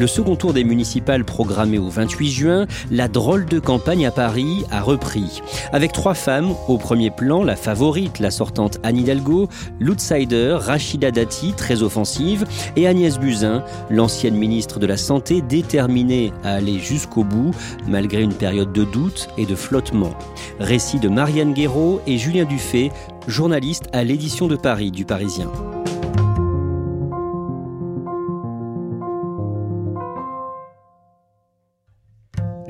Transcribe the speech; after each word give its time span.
Le 0.00 0.06
second 0.06 0.34
tour 0.34 0.54
des 0.54 0.64
municipales 0.64 1.26
programmé 1.26 1.76
au 1.76 1.90
28 1.90 2.30
juin, 2.30 2.66
la 2.90 3.06
drôle 3.06 3.44
de 3.44 3.58
campagne 3.58 4.06
à 4.06 4.10
Paris 4.10 4.64
a 4.70 4.80
repris. 4.80 5.42
Avec 5.74 5.92
trois 5.92 6.14
femmes 6.14 6.54
au 6.68 6.78
premier 6.78 7.10
plan, 7.10 7.42
la 7.42 7.54
favorite, 7.54 8.18
la 8.18 8.30
sortante 8.30 8.78
Anne 8.82 8.96
Hidalgo, 8.96 9.50
l'outsider 9.78 10.56
Rachida 10.58 11.10
Dati, 11.10 11.52
très 11.52 11.82
offensive, 11.82 12.46
et 12.76 12.88
Agnès 12.88 13.18
Buzyn, 13.18 13.62
l'ancienne 13.90 14.36
ministre 14.36 14.78
de 14.78 14.86
la 14.86 14.96
Santé, 14.96 15.42
déterminée 15.42 16.32
à 16.44 16.54
aller 16.54 16.78
jusqu'au 16.78 17.22
bout, 17.22 17.50
malgré 17.86 18.22
une 18.22 18.32
période 18.32 18.72
de 18.72 18.84
doute 18.84 19.28
et 19.36 19.44
de 19.44 19.54
flottement. 19.54 20.14
Récit 20.60 20.98
de 20.98 21.10
Marianne 21.10 21.52
Guéraud 21.52 22.00
et 22.06 22.16
Julien 22.16 22.46
Dufay, 22.46 22.90
journaliste 23.26 23.84
à 23.92 24.02
l'édition 24.02 24.46
de 24.46 24.56
Paris 24.56 24.92
du 24.92 25.04
Parisien. 25.04 25.50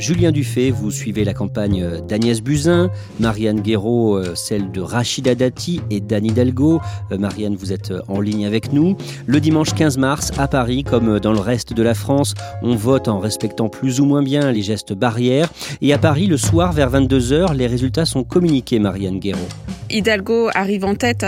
Julien 0.00 0.32
Dufay, 0.32 0.70
vous 0.70 0.90
suivez 0.90 1.24
la 1.24 1.34
campagne 1.34 2.00
d'Agnès 2.08 2.40
Buzyn, 2.40 2.90
Marianne 3.18 3.60
Guéraud, 3.60 4.16
euh, 4.16 4.34
celle 4.34 4.70
de 4.72 4.80
Rachida 4.80 5.34
Dati 5.34 5.82
et 5.90 6.00
d'Anne 6.00 6.24
Hidalgo. 6.24 6.80
Euh, 7.12 7.18
Marianne, 7.18 7.54
vous 7.54 7.70
êtes 7.70 7.90
euh, 7.90 8.00
en 8.08 8.18
ligne 8.18 8.46
avec 8.46 8.72
nous. 8.72 8.96
Le 9.26 9.40
dimanche 9.40 9.74
15 9.74 9.98
mars, 9.98 10.32
à 10.38 10.48
Paris, 10.48 10.84
comme 10.84 11.20
dans 11.20 11.34
le 11.34 11.40
reste 11.40 11.74
de 11.74 11.82
la 11.82 11.92
France, 11.92 12.34
on 12.62 12.76
vote 12.76 13.08
en 13.08 13.18
respectant 13.18 13.68
plus 13.68 14.00
ou 14.00 14.06
moins 14.06 14.22
bien 14.22 14.50
les 14.52 14.62
gestes 14.62 14.94
barrières. 14.94 15.50
Et 15.82 15.92
à 15.92 15.98
Paris, 15.98 16.26
le 16.26 16.38
soir, 16.38 16.72
vers 16.72 16.90
22h, 16.90 17.54
les 17.54 17.66
résultats 17.66 18.06
sont 18.06 18.24
communiqués, 18.24 18.78
Marianne 18.78 19.18
Guéraud. 19.18 19.48
Hidalgo 19.90 20.50
arrive 20.54 20.84
en 20.84 20.94
tête 20.94 21.26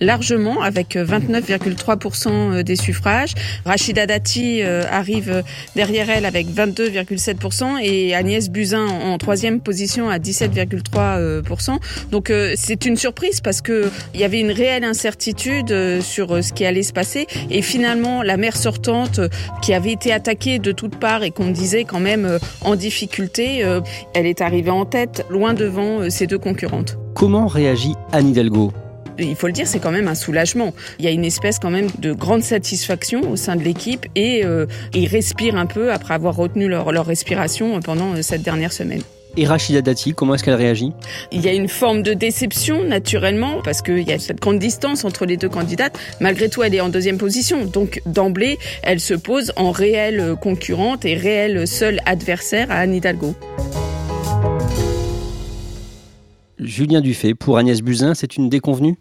largement 0.00 0.62
avec 0.62 0.96
29,3% 0.96 2.64
des 2.64 2.74
suffrages. 2.74 3.34
Rachida 3.64 4.04
Dati 4.04 4.62
arrive 4.62 5.44
derrière 5.76 6.10
elle 6.10 6.26
avec 6.26 6.48
22,7% 6.48 7.78
et 7.80 8.09
Agnès 8.14 8.50
Buzyn 8.50 8.86
en 8.86 9.18
troisième 9.18 9.60
position 9.60 10.10
à 10.10 10.18
17,3%. 10.18 11.78
Donc 12.10 12.30
euh, 12.30 12.54
c'est 12.56 12.86
une 12.86 12.96
surprise 12.96 13.40
parce 13.40 13.60
que 13.60 13.90
il 14.14 14.20
y 14.20 14.24
avait 14.24 14.40
une 14.40 14.50
réelle 14.50 14.84
incertitude 14.84 15.72
euh, 15.72 16.00
sur 16.00 16.34
euh, 16.34 16.42
ce 16.42 16.52
qui 16.52 16.64
allait 16.64 16.82
se 16.82 16.92
passer 16.92 17.26
et 17.50 17.62
finalement 17.62 18.22
la 18.22 18.36
maire 18.36 18.56
sortante 18.56 19.20
qui 19.62 19.74
avait 19.74 19.92
été 19.92 20.12
attaquée 20.12 20.58
de 20.58 20.72
toutes 20.72 20.96
parts 20.96 21.22
et 21.22 21.30
qu'on 21.30 21.50
disait 21.50 21.84
quand 21.84 22.00
même 22.00 22.38
en 22.62 22.76
difficulté, 22.76 23.64
elle 24.14 24.26
est 24.26 24.40
arrivée 24.40 24.70
en 24.70 24.84
tête 24.84 25.24
loin 25.30 25.54
devant 25.54 26.08
ses 26.10 26.26
deux 26.26 26.38
concurrentes. 26.38 26.96
Comment 27.14 27.46
réagit 27.46 27.94
Anne 28.12 28.28
Hidalgo? 28.28 28.72
Il 29.20 29.36
faut 29.36 29.46
le 29.46 29.52
dire, 29.52 29.66
c'est 29.66 29.80
quand 29.80 29.90
même 29.90 30.08
un 30.08 30.14
soulagement. 30.14 30.74
Il 30.98 31.04
y 31.04 31.08
a 31.08 31.10
une 31.10 31.24
espèce 31.24 31.58
quand 31.58 31.70
même 31.70 31.88
de 31.98 32.12
grande 32.12 32.42
satisfaction 32.42 33.30
au 33.30 33.36
sein 33.36 33.56
de 33.56 33.62
l'équipe 33.62 34.06
et 34.14 34.44
euh, 34.44 34.66
ils 34.94 35.06
respirent 35.06 35.56
un 35.56 35.66
peu 35.66 35.92
après 35.92 36.14
avoir 36.14 36.36
retenu 36.36 36.68
leur, 36.68 36.92
leur 36.92 37.06
respiration 37.06 37.80
pendant 37.80 38.14
euh, 38.14 38.22
cette 38.22 38.42
dernière 38.42 38.72
semaine. 38.72 39.02
Et 39.36 39.46
Rachida 39.46 39.80
Dati, 39.80 40.12
comment 40.12 40.34
est-ce 40.34 40.42
qu'elle 40.42 40.54
réagit? 40.54 40.92
Il 41.30 41.40
y 41.40 41.48
a 41.48 41.52
une 41.52 41.68
forme 41.68 42.02
de 42.02 42.14
déception 42.14 42.84
naturellement 42.84 43.60
parce 43.62 43.80
qu'il 43.80 44.02
y 44.02 44.12
a 44.12 44.18
cette 44.18 44.40
grande 44.40 44.58
distance 44.58 45.04
entre 45.04 45.24
les 45.24 45.36
deux 45.36 45.48
candidates. 45.48 45.98
Malgré 46.20 46.48
tout, 46.48 46.62
elle 46.64 46.74
est 46.74 46.80
en 46.80 46.88
deuxième 46.88 47.18
position. 47.18 47.64
Donc 47.64 48.02
d'emblée, 48.06 48.58
elle 48.82 48.98
se 48.98 49.14
pose 49.14 49.52
en 49.56 49.70
réelle 49.70 50.34
concurrente 50.40 51.04
et 51.04 51.14
réelle 51.14 51.68
seule 51.68 52.00
adversaire 52.06 52.70
à 52.70 52.78
Anne 52.80 52.94
Hidalgo. 52.94 53.36
Julien 56.62 57.00
Dufay, 57.00 57.34
pour 57.34 57.56
Agnès 57.56 57.80
Buzyn, 57.80 58.14
c'est 58.14 58.36
une 58.36 58.50
déconvenue? 58.50 58.98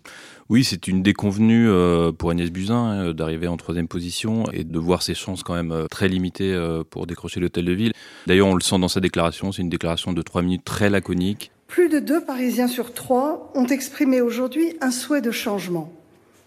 Oui, 0.47 0.63
c'est 0.63 0.87
une 0.87 1.03
déconvenue 1.03 1.67
euh, 1.67 2.13
pour 2.13 2.31
Agnès 2.31 2.49
Buzyn 2.49 2.73
hein, 2.73 3.13
d'arriver 3.13 3.47
en 3.47 3.57
troisième 3.57 3.87
position 3.87 4.49
et 4.51 4.63
de 4.63 4.79
voir 4.79 5.01
ses 5.01 5.13
chances 5.13 5.43
quand 5.43 5.55
même 5.55 5.73
euh, 5.73 5.87
très 5.87 6.07
limitées 6.07 6.53
euh, 6.53 6.83
pour 6.89 7.05
décrocher 7.05 7.41
l'hôtel 7.41 7.65
de 7.65 7.73
ville. 7.73 7.91
D'ailleurs, 8.27 8.47
on 8.47 8.55
le 8.55 8.61
sent 8.61 8.79
dans 8.79 8.87
sa 8.87 9.01
déclaration, 9.01 9.51
c'est 9.51 9.61
une 9.61 9.69
déclaration 9.69 10.13
de 10.13 10.21
trois 10.21 10.41
minutes 10.41 10.63
très 10.63 10.89
laconique. 10.89 11.51
Plus 11.67 11.89
de 11.89 11.99
deux 11.99 12.23
Parisiens 12.23 12.69
sur 12.69 12.93
trois 12.93 13.51
ont 13.55 13.67
exprimé 13.67 14.21
aujourd'hui 14.21 14.77
un 14.79 14.91
souhait 14.91 15.21
de 15.21 15.31
changement. 15.31 15.91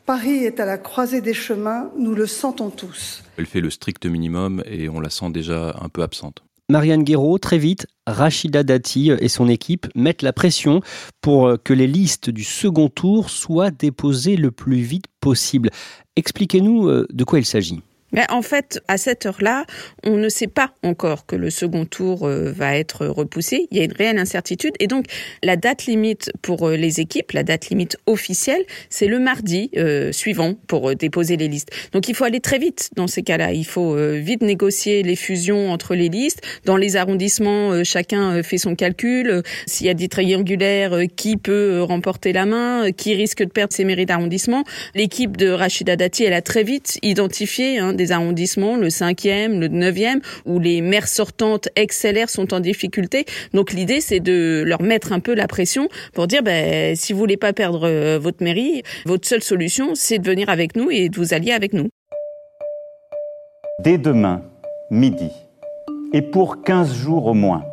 Paris 0.06 0.44
est 0.44 0.60
à 0.60 0.64
la 0.64 0.78
croisée 0.78 1.20
des 1.20 1.34
chemins, 1.34 1.90
nous 1.96 2.14
le 2.14 2.26
sentons 2.26 2.70
tous. 2.70 3.22
Elle 3.36 3.46
fait 3.46 3.60
le 3.60 3.70
strict 3.70 4.06
minimum 4.06 4.62
et 4.66 4.88
on 4.88 4.98
la 4.98 5.10
sent 5.10 5.30
déjà 5.30 5.76
un 5.80 5.88
peu 5.88 6.02
absente. 6.02 6.42
Marianne 6.68 7.04
Guéraud, 7.04 7.38
très 7.38 7.58
vite, 7.58 7.86
Rachida 8.06 8.62
Dati 8.62 9.10
et 9.10 9.28
son 9.28 9.48
équipe 9.48 9.86
mettent 9.94 10.22
la 10.22 10.32
pression 10.32 10.80
pour 11.20 11.56
que 11.62 11.72
les 11.72 11.86
listes 11.86 12.30
du 12.30 12.44
second 12.44 12.88
tour 12.88 13.30
soient 13.30 13.70
déposées 13.70 14.36
le 14.36 14.50
plus 14.50 14.80
vite 14.80 15.06
possible. 15.20 15.70
Expliquez-nous 16.16 16.88
euh, 16.88 17.06
de 17.12 17.24
quoi 17.24 17.38
il 17.38 17.46
s'agit. 17.46 17.82
Mais 18.12 18.24
en 18.30 18.42
fait, 18.42 18.80
à 18.88 18.98
cette 18.98 19.26
heure-là, 19.26 19.64
on 20.04 20.16
ne 20.16 20.28
sait 20.28 20.46
pas 20.46 20.72
encore 20.82 21.26
que 21.26 21.36
le 21.36 21.50
second 21.50 21.84
tour 21.84 22.26
euh, 22.26 22.52
va 22.52 22.76
être 22.76 23.06
repoussé. 23.06 23.66
Il 23.70 23.78
y 23.78 23.80
a 23.80 23.84
une 23.84 23.92
réelle 23.92 24.18
incertitude. 24.18 24.72
Et 24.80 24.86
donc, 24.86 25.06
la 25.42 25.56
date 25.56 25.86
limite 25.86 26.30
pour 26.42 26.68
euh, 26.68 26.76
les 26.76 27.00
équipes, 27.00 27.32
la 27.32 27.42
date 27.42 27.70
limite 27.70 27.96
officielle, 28.06 28.62
c'est 28.90 29.06
le 29.06 29.18
mardi 29.18 29.70
euh, 29.76 30.12
suivant 30.12 30.54
pour 30.66 30.94
déposer 30.94 31.36
les 31.36 31.48
listes. 31.48 31.70
Donc, 31.92 32.08
il 32.08 32.14
faut 32.14 32.24
aller 32.24 32.40
très 32.40 32.58
vite 32.58 32.90
dans 32.96 33.06
ces 33.06 33.22
cas-là. 33.22 33.52
Il 33.52 33.64
faut 33.64 33.96
vite 33.96 34.42
négocier 34.42 35.02
les 35.02 35.16
fusions 35.16 35.70
entre 35.70 35.94
les 35.94 36.08
listes. 36.08 36.40
Dans 36.64 36.76
les 36.76 36.96
arrondissements, 36.96 37.84
chacun 37.84 38.42
fait 38.42 38.58
son 38.58 38.74
calcul. 38.74 39.42
S'il 39.66 39.86
y 39.86 39.90
a 39.90 39.94
des 39.94 40.08
triangulaires, 40.08 41.02
qui 41.16 41.36
peut 41.36 41.82
remporter 41.82 42.32
la 42.32 42.46
main, 42.46 42.92
qui 42.92 43.14
risque 43.14 43.42
de 43.42 43.50
perdre 43.50 43.72
ses 43.72 43.84
mairies 43.84 44.06
d'arrondissement. 44.06 44.64
L'équipe 44.94 45.36
de 45.36 45.50
Rachida 45.50 45.96
Dati, 45.96 46.24
elle 46.24 46.32
a 46.32 46.42
très 46.42 46.62
vite 46.62 46.98
identifié 47.02 47.78
hein, 47.78 47.92
arrondissements, 48.10 48.76
le 48.76 48.88
5e, 48.88 49.58
le 49.58 49.68
9e, 49.68 50.20
où 50.46 50.58
les 50.58 50.80
maires 50.80 51.06
sortantes 51.06 51.68
ex-LR 51.76 52.28
sont 52.28 52.52
en 52.52 52.58
difficulté. 52.58 53.26
Donc 53.54 53.72
l'idée, 53.72 54.00
c'est 54.00 54.20
de 54.20 54.64
leur 54.66 54.82
mettre 54.82 55.12
un 55.12 55.20
peu 55.20 55.34
la 55.34 55.46
pression 55.46 55.88
pour 56.14 56.26
dire, 56.26 56.42
ben, 56.42 56.96
si 56.96 57.12
vous 57.12 57.18
voulez 57.20 57.36
pas 57.36 57.52
perdre 57.52 57.86
euh, 57.86 58.18
votre 58.18 58.42
mairie, 58.42 58.82
votre 59.04 59.28
seule 59.28 59.42
solution, 59.42 59.94
c'est 59.94 60.18
de 60.18 60.26
venir 60.26 60.48
avec 60.48 60.74
nous 60.74 60.90
et 60.90 61.08
de 61.08 61.16
vous 61.16 61.34
allier 61.34 61.52
avec 61.52 61.72
nous. 61.72 61.88
Dès 63.84 63.98
demain, 63.98 64.42
midi, 64.90 65.30
et 66.12 66.22
pour 66.22 66.62
15 66.62 66.94
jours 66.94 67.26
au 67.26 67.34
moins, 67.34 67.64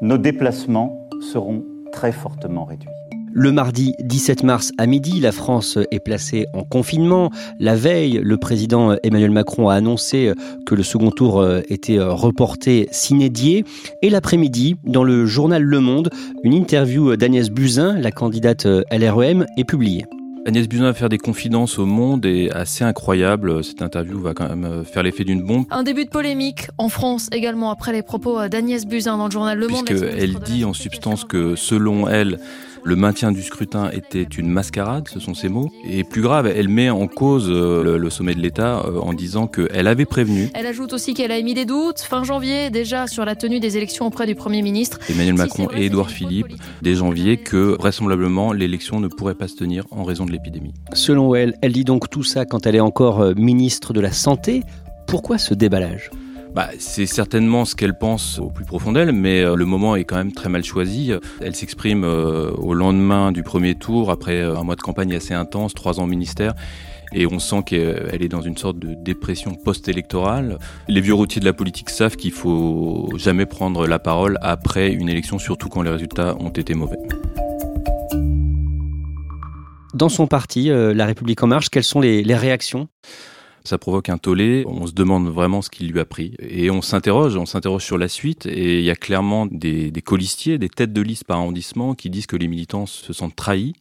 nos 0.00 0.18
déplacements 0.18 1.08
seront 1.32 1.64
très 1.92 2.12
fortement 2.12 2.64
réduits. 2.64 2.88
Le 3.38 3.52
mardi 3.52 3.92
17 4.00 4.44
mars 4.44 4.72
à 4.78 4.86
midi, 4.86 5.20
la 5.20 5.30
France 5.30 5.78
est 5.90 6.00
placée 6.00 6.46
en 6.54 6.64
confinement. 6.64 7.30
La 7.60 7.76
veille, 7.76 8.18
le 8.22 8.38
président 8.38 8.96
Emmanuel 9.02 9.30
Macron 9.30 9.68
a 9.68 9.74
annoncé 9.74 10.32
que 10.64 10.74
le 10.74 10.82
second 10.82 11.10
tour 11.10 11.46
était 11.68 11.98
reporté 12.00 12.88
s'inédier. 12.92 13.66
Et 14.00 14.08
l'après-midi, 14.08 14.76
dans 14.84 15.04
le 15.04 15.26
journal 15.26 15.62
Le 15.62 15.80
Monde, 15.80 16.08
une 16.44 16.54
interview 16.54 17.14
d'Agnès 17.16 17.50
Buzyn, 17.50 18.00
la 18.00 18.10
candidate 18.10 18.64
LREM, 18.90 19.44
est 19.58 19.64
publiée. 19.64 20.06
Agnès 20.46 20.68
Buzyn 20.68 20.84
va 20.84 20.94
faire 20.94 21.08
des 21.08 21.18
confidences 21.18 21.78
au 21.78 21.86
monde 21.86 22.24
et 22.24 22.50
assez 22.52 22.84
incroyable. 22.84 23.64
Cette 23.64 23.82
interview 23.82 24.20
va 24.20 24.32
quand 24.32 24.48
même 24.48 24.84
faire 24.84 25.02
l'effet 25.02 25.24
d'une 25.24 25.42
bombe. 25.42 25.64
Un 25.70 25.82
début 25.82 26.04
de 26.04 26.10
polémique 26.10 26.68
en 26.78 26.88
France 26.88 27.28
également 27.32 27.70
après 27.70 27.92
les 27.92 28.02
propos 28.02 28.46
d'Agnès 28.48 28.86
Buzyn 28.86 29.18
dans 29.18 29.26
le 29.26 29.30
journal 29.32 29.58
Le 29.58 29.66
Monde. 29.66 29.84
Puisqu'elle 29.84 30.38
dit 30.38 30.64
en 30.64 30.72
substance 30.72 31.24
que 31.24 31.56
selon 31.56 32.08
elle, 32.08 32.38
le 32.86 32.94
maintien 32.94 33.32
du 33.32 33.42
scrutin 33.42 33.90
était 33.90 34.22
une 34.22 34.48
mascarade, 34.48 35.08
ce 35.08 35.18
sont 35.18 35.34
ses 35.34 35.48
mots. 35.48 35.70
Et 35.84 36.04
plus 36.04 36.22
grave, 36.22 36.46
elle 36.46 36.68
met 36.68 36.88
en 36.88 37.08
cause 37.08 37.48
euh, 37.50 37.98
le, 37.98 38.10
sommet 38.10 38.34
de 38.34 38.40
l'État 38.40 38.84
euh, 38.86 39.00
en 39.00 39.12
disant 39.12 39.48
qu'elle 39.48 39.88
avait 39.88 40.04
prévenu. 40.04 40.50
Elle 40.54 40.66
ajoute 40.66 40.92
aussi 40.92 41.12
qu'elle 41.12 41.32
a 41.32 41.38
émis 41.38 41.54
des 41.54 41.64
doutes 41.64 41.98
fin 41.98 42.22
janvier 42.22 42.70
déjà 42.70 43.08
sur 43.08 43.24
la 43.24 43.34
tenue 43.34 43.58
des 43.58 43.76
élections 43.76 44.06
auprès 44.06 44.24
du 44.26 44.36
Premier 44.36 44.62
ministre. 44.62 45.00
Emmanuel 45.10 45.34
Macron 45.34 45.68
et 45.74 45.86
Édouard 45.86 46.10
Philippe, 46.10 46.54
dès 46.80 46.94
janvier, 46.94 47.38
que 47.38 47.76
vraisemblablement 47.76 48.52
l'élection 48.52 49.00
ne 49.00 49.08
pourrait 49.08 49.34
pas 49.34 49.48
se 49.48 49.56
tenir 49.56 49.84
en 49.90 50.04
raison 50.04 50.24
de 50.24 50.30
l'épidémie. 50.30 50.72
Selon 50.92 51.34
elle, 51.34 51.54
elle 51.62 51.72
dit 51.72 51.84
donc 51.84 52.08
tout 52.08 52.22
ça 52.22 52.44
quand 52.44 52.66
elle 52.68 52.76
est 52.76 52.80
encore 52.80 53.20
euh, 53.20 53.34
ministre 53.34 53.94
de 53.94 54.00
la 54.00 54.12
Santé. 54.12 54.62
Pourquoi 55.08 55.38
ce 55.38 55.54
déballage? 55.54 56.10
Bah, 56.56 56.70
c'est 56.78 57.04
certainement 57.04 57.66
ce 57.66 57.76
qu'elle 57.76 57.98
pense 57.98 58.38
au 58.38 58.48
plus 58.48 58.64
profond 58.64 58.90
d'elle, 58.92 59.12
mais 59.12 59.42
euh, 59.42 59.56
le 59.56 59.66
moment 59.66 59.94
est 59.94 60.04
quand 60.04 60.16
même 60.16 60.32
très 60.32 60.48
mal 60.48 60.64
choisi. 60.64 61.12
Elle 61.42 61.54
s'exprime 61.54 62.02
euh, 62.02 62.50
au 62.52 62.72
lendemain 62.72 63.30
du 63.30 63.42
premier 63.42 63.74
tour, 63.74 64.10
après 64.10 64.40
euh, 64.40 64.56
un 64.56 64.62
mois 64.62 64.74
de 64.74 64.80
campagne 64.80 65.14
assez 65.14 65.34
intense, 65.34 65.74
trois 65.74 66.00
ans 66.00 66.04
au 66.04 66.06
ministère. 66.06 66.54
Et 67.12 67.26
on 67.26 67.38
sent 67.40 67.62
qu'elle 67.66 68.22
est 68.22 68.28
dans 68.28 68.40
une 68.40 68.56
sorte 68.56 68.78
de 68.78 68.94
dépression 68.94 69.54
post-électorale. 69.54 70.58
Les 70.88 71.02
vieux 71.02 71.12
routiers 71.12 71.40
de 71.40 71.44
la 71.44 71.52
politique 71.52 71.90
savent 71.90 72.16
qu'il 72.16 72.32
faut 72.32 73.10
jamais 73.16 73.44
prendre 73.44 73.86
la 73.86 73.98
parole 73.98 74.38
après 74.40 74.90
une 74.90 75.10
élection, 75.10 75.38
surtout 75.38 75.68
quand 75.68 75.82
les 75.82 75.90
résultats 75.90 76.36
ont 76.40 76.48
été 76.48 76.72
mauvais. 76.72 76.96
Dans 79.92 80.08
son 80.08 80.26
parti, 80.26 80.70
La 80.70 81.04
République 81.04 81.42
en 81.42 81.48
marche, 81.48 81.68
quelles 81.68 81.84
sont 81.84 82.00
les, 82.00 82.22
les 82.22 82.34
réactions? 82.34 82.88
Ça 83.66 83.78
provoque 83.78 84.08
un 84.08 84.18
tollé. 84.18 84.64
On 84.66 84.86
se 84.86 84.92
demande 84.92 85.28
vraiment 85.28 85.62
ce 85.62 85.70
qu'il 85.70 85.90
lui 85.90 86.00
a 86.00 86.04
pris. 86.04 86.34
Et 86.38 86.70
on 86.70 86.82
s'interroge, 86.82 87.36
on 87.36 87.46
s'interroge 87.46 87.84
sur 87.84 87.98
la 87.98 88.08
suite. 88.08 88.46
Et 88.46 88.78
il 88.78 88.84
y 88.84 88.90
a 88.90 88.96
clairement 88.96 89.46
des, 89.46 89.90
des 89.90 90.02
colistiers, 90.02 90.58
des 90.58 90.68
têtes 90.68 90.92
de 90.92 91.02
liste 91.02 91.24
par 91.24 91.38
arrondissement 91.38 91.94
qui 91.94 92.10
disent 92.10 92.26
que 92.26 92.36
les 92.36 92.48
militants 92.48 92.86
se 92.86 93.12
sentent 93.12 93.36
trahis 93.36 93.74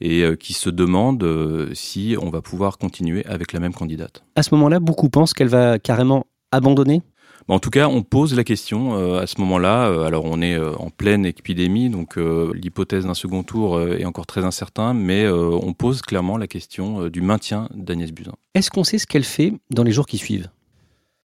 et 0.00 0.22
euh, 0.22 0.36
qui 0.36 0.52
se 0.52 0.70
demandent 0.70 1.22
euh, 1.22 1.70
si 1.74 2.16
on 2.20 2.30
va 2.30 2.40
pouvoir 2.40 2.78
continuer 2.78 3.24
avec 3.26 3.52
la 3.52 3.60
même 3.60 3.74
candidate. 3.74 4.22
À 4.36 4.42
ce 4.42 4.54
moment-là, 4.54 4.80
beaucoup 4.80 5.08
pensent 5.08 5.34
qu'elle 5.34 5.48
va 5.48 5.78
carrément 5.78 6.26
abandonner 6.52 7.02
en 7.50 7.58
tout 7.58 7.70
cas, 7.70 7.88
on 7.88 8.02
pose 8.02 8.34
la 8.34 8.44
question 8.44 8.96
euh, 8.96 9.20
à 9.20 9.26
ce 9.26 9.40
moment-là. 9.40 9.88
Euh, 9.88 10.04
alors, 10.04 10.24
on 10.24 10.40
est 10.40 10.54
euh, 10.54 10.72
en 10.76 10.90
pleine 10.90 11.26
épidémie, 11.26 11.90
donc 11.90 12.16
l'hypothèse 12.16 13.06
d'un 13.06 13.14
second 13.14 13.42
tour 13.42 13.80
est 13.80 14.04
encore 14.04 14.26
très 14.26 14.44
incertaine, 14.44 14.98
mais 14.98 15.28
on 15.28 15.72
pose 15.72 16.02
clairement 16.02 16.36
la 16.36 16.46
question 16.46 17.08
du 17.08 17.20
maintien 17.20 17.68
d'Agnès 17.74 18.12
Buzyn. 18.12 18.32
Est-ce 18.54 18.70
qu'on 18.70 18.84
sait 18.84 18.98
ce 18.98 19.06
qu'elle 19.06 19.24
fait 19.24 19.52
dans 19.70 19.82
les 19.82 19.92
jours 19.92 20.06
qui 20.06 20.18
suivent? 20.18 20.48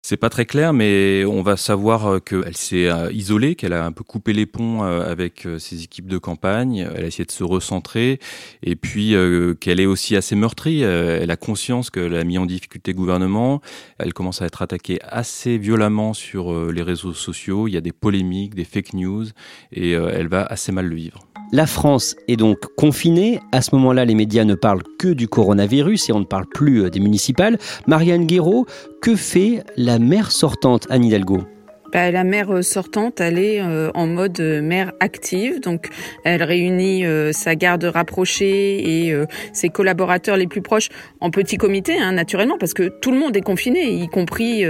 C'est 0.01 0.17
pas 0.17 0.29
très 0.29 0.45
clair, 0.45 0.71
mais 0.71 1.25
on 1.25 1.41
va 1.41 1.57
savoir 1.57 2.07
euh, 2.07 2.19
qu'elle 2.19 2.55
s'est 2.55 2.89
euh, 2.89 3.11
isolée, 3.11 3.55
qu'elle 3.55 3.73
a 3.73 3.85
un 3.85 3.91
peu 3.91 4.03
coupé 4.03 4.31
les 4.31 4.45
ponts 4.45 4.83
euh, 4.83 5.09
avec 5.09 5.45
ses 5.59 5.83
équipes 5.83 6.07
de 6.07 6.17
campagne. 6.17 6.87
Elle 6.95 7.03
a 7.03 7.07
essayé 7.07 7.25
de 7.25 7.31
se 7.31 7.43
recentrer, 7.43 8.19
et 8.63 8.75
puis 8.75 9.15
qu'elle 9.59 9.79
est 9.79 9.85
aussi 9.85 10.15
assez 10.15 10.35
meurtrie. 10.35 10.81
Elle 10.81 11.31
a 11.31 11.35
conscience 11.35 11.89
qu'elle 11.89 12.15
a 12.15 12.23
mis 12.23 12.37
en 12.37 12.45
difficulté 12.45 12.91
le 12.91 12.97
gouvernement. 12.97 13.61
Elle 13.97 14.13
commence 14.13 14.41
à 14.41 14.45
être 14.45 14.61
attaquée 14.61 14.99
assez 15.03 15.57
violemment 15.57 16.13
sur 16.13 16.71
les 16.71 16.81
réseaux 16.81 17.13
sociaux. 17.13 17.67
Il 17.67 17.73
y 17.73 17.77
a 17.77 17.81
des 17.81 17.91
polémiques, 17.91 18.55
des 18.55 18.65
fake 18.65 18.93
news, 18.93 19.25
et 19.71 19.91
elle 19.91 20.27
va 20.27 20.43
assez 20.43 20.71
mal 20.71 20.87
le 20.87 20.95
vivre. 20.95 21.19
La 21.51 21.65
France 21.65 22.15
est 22.27 22.35
donc 22.35 22.59
confinée. 22.77 23.39
À 23.51 23.61
ce 23.61 23.73
moment-là, 23.75 24.05
les 24.05 24.13
médias 24.13 24.43
ne 24.43 24.53
parlent 24.53 24.83
que 24.99 25.07
du 25.07 25.27
coronavirus 25.27 26.09
et 26.09 26.13
on 26.13 26.19
ne 26.19 26.25
parle 26.25 26.45
plus 26.45 26.91
des 26.91 26.99
municipales. 26.99 27.57
Marianne 27.87 28.27
Guéraud, 28.27 28.67
que 29.01 29.15
fait 29.15 29.63
la 29.75 29.97
maire 29.97 30.31
sortante 30.31 30.85
Anne 30.91 31.05
Hidalgo? 31.05 31.39
Bah, 31.91 32.11
la 32.11 32.23
mère 32.23 32.53
euh, 32.53 32.61
sortante, 32.61 33.19
elle 33.19 33.39
est 33.39 33.59
euh, 33.61 33.89
en 33.95 34.05
mode 34.05 34.39
euh, 34.39 34.61
mère 34.61 34.91
active, 34.99 35.59
donc 35.59 35.89
elle 36.23 36.43
réunit 36.43 37.03
sa 37.31 37.55
garde 37.55 37.83
rapprochée 37.83 39.07
et 39.07 39.13
ses 39.53 39.69
collaborateurs 39.69 40.37
les 40.37 40.47
plus 40.47 40.61
proches 40.61 40.89
en 41.19 41.31
petit 41.31 41.57
comité, 41.57 41.97
hein, 41.97 42.11
naturellement, 42.11 42.57
parce 42.57 42.73
que 42.73 42.89
tout 43.01 43.11
le 43.11 43.17
monde 43.17 43.35
est 43.35 43.41
confiné, 43.41 43.89
y 43.89 44.07
compris 44.07 44.65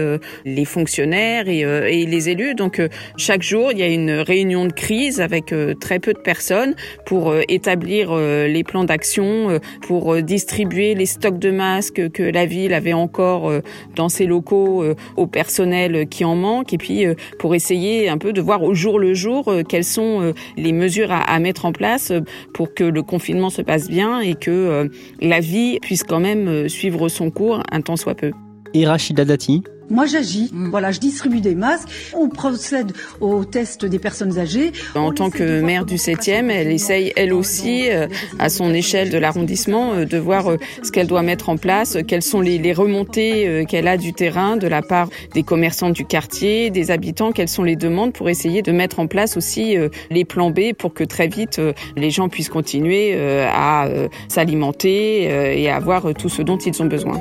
les 0.46 0.66
fonctionnaires 0.66 1.48
et, 1.48 1.60
et, 1.60 2.06
les 2.06 2.30
élus. 2.30 2.56
Donc 2.56 2.82
chaque 3.18 3.42
jour, 3.42 3.72
il 3.72 3.80
y 3.80 3.84
a 3.84 3.88
une 3.88 4.12
réunion 4.12 4.66
de 4.66 4.74
crise 4.74 5.22
avec 5.22 5.54
très 5.80 6.00
peu 6.00 6.14
de 6.14 6.20
personnes 6.20 6.76
pour 7.06 7.36
établir 7.48 8.16
les 8.16 8.64
plans 8.64 8.84
d'action, 8.84 9.60
pour 9.82 10.22
distribuer 10.22 10.96
les 10.96 11.06
stocks 11.06 11.40
de 11.40 11.52
masques 11.52 12.10
que 12.12 12.24
la 12.24 12.46
ville 12.46 12.74
avait 12.74 12.94
encore 12.94 13.52
dans 13.96 14.10
ses 14.10 14.26
locaux 14.26 14.84
au 15.18 15.28
personnel 15.28 16.08
qui 16.08 16.26
en 16.26 16.36
manque, 16.36 16.74
et 16.74 16.78
puis 16.78 17.06
euh, 17.10 17.16
pour 17.38 17.56
essayer 17.56 18.10
un 18.10 18.18
peu 18.18 18.34
de 18.34 18.42
voir 18.42 18.64
au 18.64 18.74
jour 18.74 19.00
le 19.00 19.14
jour 19.14 19.48
euh, 19.48 19.64
quelles 19.64 19.84
sont 19.84 20.22
euh, 20.22 20.34
les 20.58 20.72
mesures 20.72 21.12
à, 21.12 21.40
mettre 21.40 21.66
en 21.66 21.72
place 21.72 22.12
pour 22.54 22.74
que 22.74 22.84
le 22.84 23.02
confinement 23.02 23.50
se 23.50 23.62
passe 23.62 23.90
bien 23.90 24.20
et 24.20 24.36
que 24.36 24.90
la 25.22 25.40
vie 25.40 25.80
puisse 25.80 26.04
quand 26.04 26.20
même 26.20 26.68
suivre 26.68 27.08
son 27.08 27.32
cours 27.32 27.64
un 27.72 27.82
temps 27.82 27.96
soit 27.96 28.16
peu. 28.16 28.32
Et 28.74 28.86
Rachida 28.86 29.26
Dati 29.26 29.64
moi, 29.90 30.06
j'agis. 30.06 30.50
Mm. 30.52 30.70
Voilà, 30.70 30.92
je 30.92 31.00
distribue 31.00 31.42
des 31.42 31.56
masques. 31.56 31.90
On 32.14 32.30
procède 32.30 32.92
au 33.20 33.44
test 33.44 33.86
des 33.86 34.00
personnes 34.00 34.38
âgées. 34.38 34.72
En 34.96 35.12
tant 35.12 35.30
que 35.30 35.62
maire 35.62 35.86
du 35.86 35.96
7e, 35.96 36.50
elle 36.50 36.72
essaye, 36.72 37.12
elle 37.16 37.34
aussi, 37.34 37.90
euh, 37.90 38.08
à 38.38 38.50
son 38.50 38.74
échelle 38.74 39.10
de 39.10 39.18
l'arrondissement, 39.18 39.94
euh, 39.94 40.06
de 40.06 40.18
voir 40.18 40.52
euh, 40.52 40.58
ce 40.84 40.92
qu'elle 40.92 41.08
doit 41.08 41.24
mettre 41.24 41.50
en 41.50 41.58
place, 41.58 41.98
quelles 42.08 42.22
sont 42.22 42.42
les, 42.42 42.60
remontées 42.70 43.66
qu'elle 43.68 43.88
a 43.88 43.98
du 43.98 44.14
terrain 44.14 44.56
de 44.56 44.68
la 44.68 44.84
part 44.84 45.10
des 45.34 45.42
commerçants 45.42 45.90
du 45.90 46.06
quartier, 46.06 46.70
des 46.70 46.92
habitants, 46.92 47.32
quelles 47.32 47.50
sont 47.50 47.64
les 47.64 47.76
demandes 47.76 48.14
pour 48.14 48.30
essayer 48.30 48.62
de 48.62 48.72
mettre 48.72 49.00
en 49.00 49.08
place 49.08 49.38
aussi 49.38 49.76
les 50.12 50.24
plans 50.24 50.52
B 50.52 50.74
pour 50.78 50.94
que 50.94 51.04
très 51.04 51.28
vite 51.28 51.60
les 51.98 52.12
gens 52.12 52.30
puissent 52.30 52.50
continuer 52.50 53.16
à 53.18 53.90
s'alimenter 54.28 55.24
et 55.60 55.70
à 55.70 55.78
avoir 55.78 56.14
tout 56.14 56.30
ce 56.30 56.44
dont 56.44 56.58
ils 56.58 56.82
ont 56.82 56.86
besoin. 56.86 57.20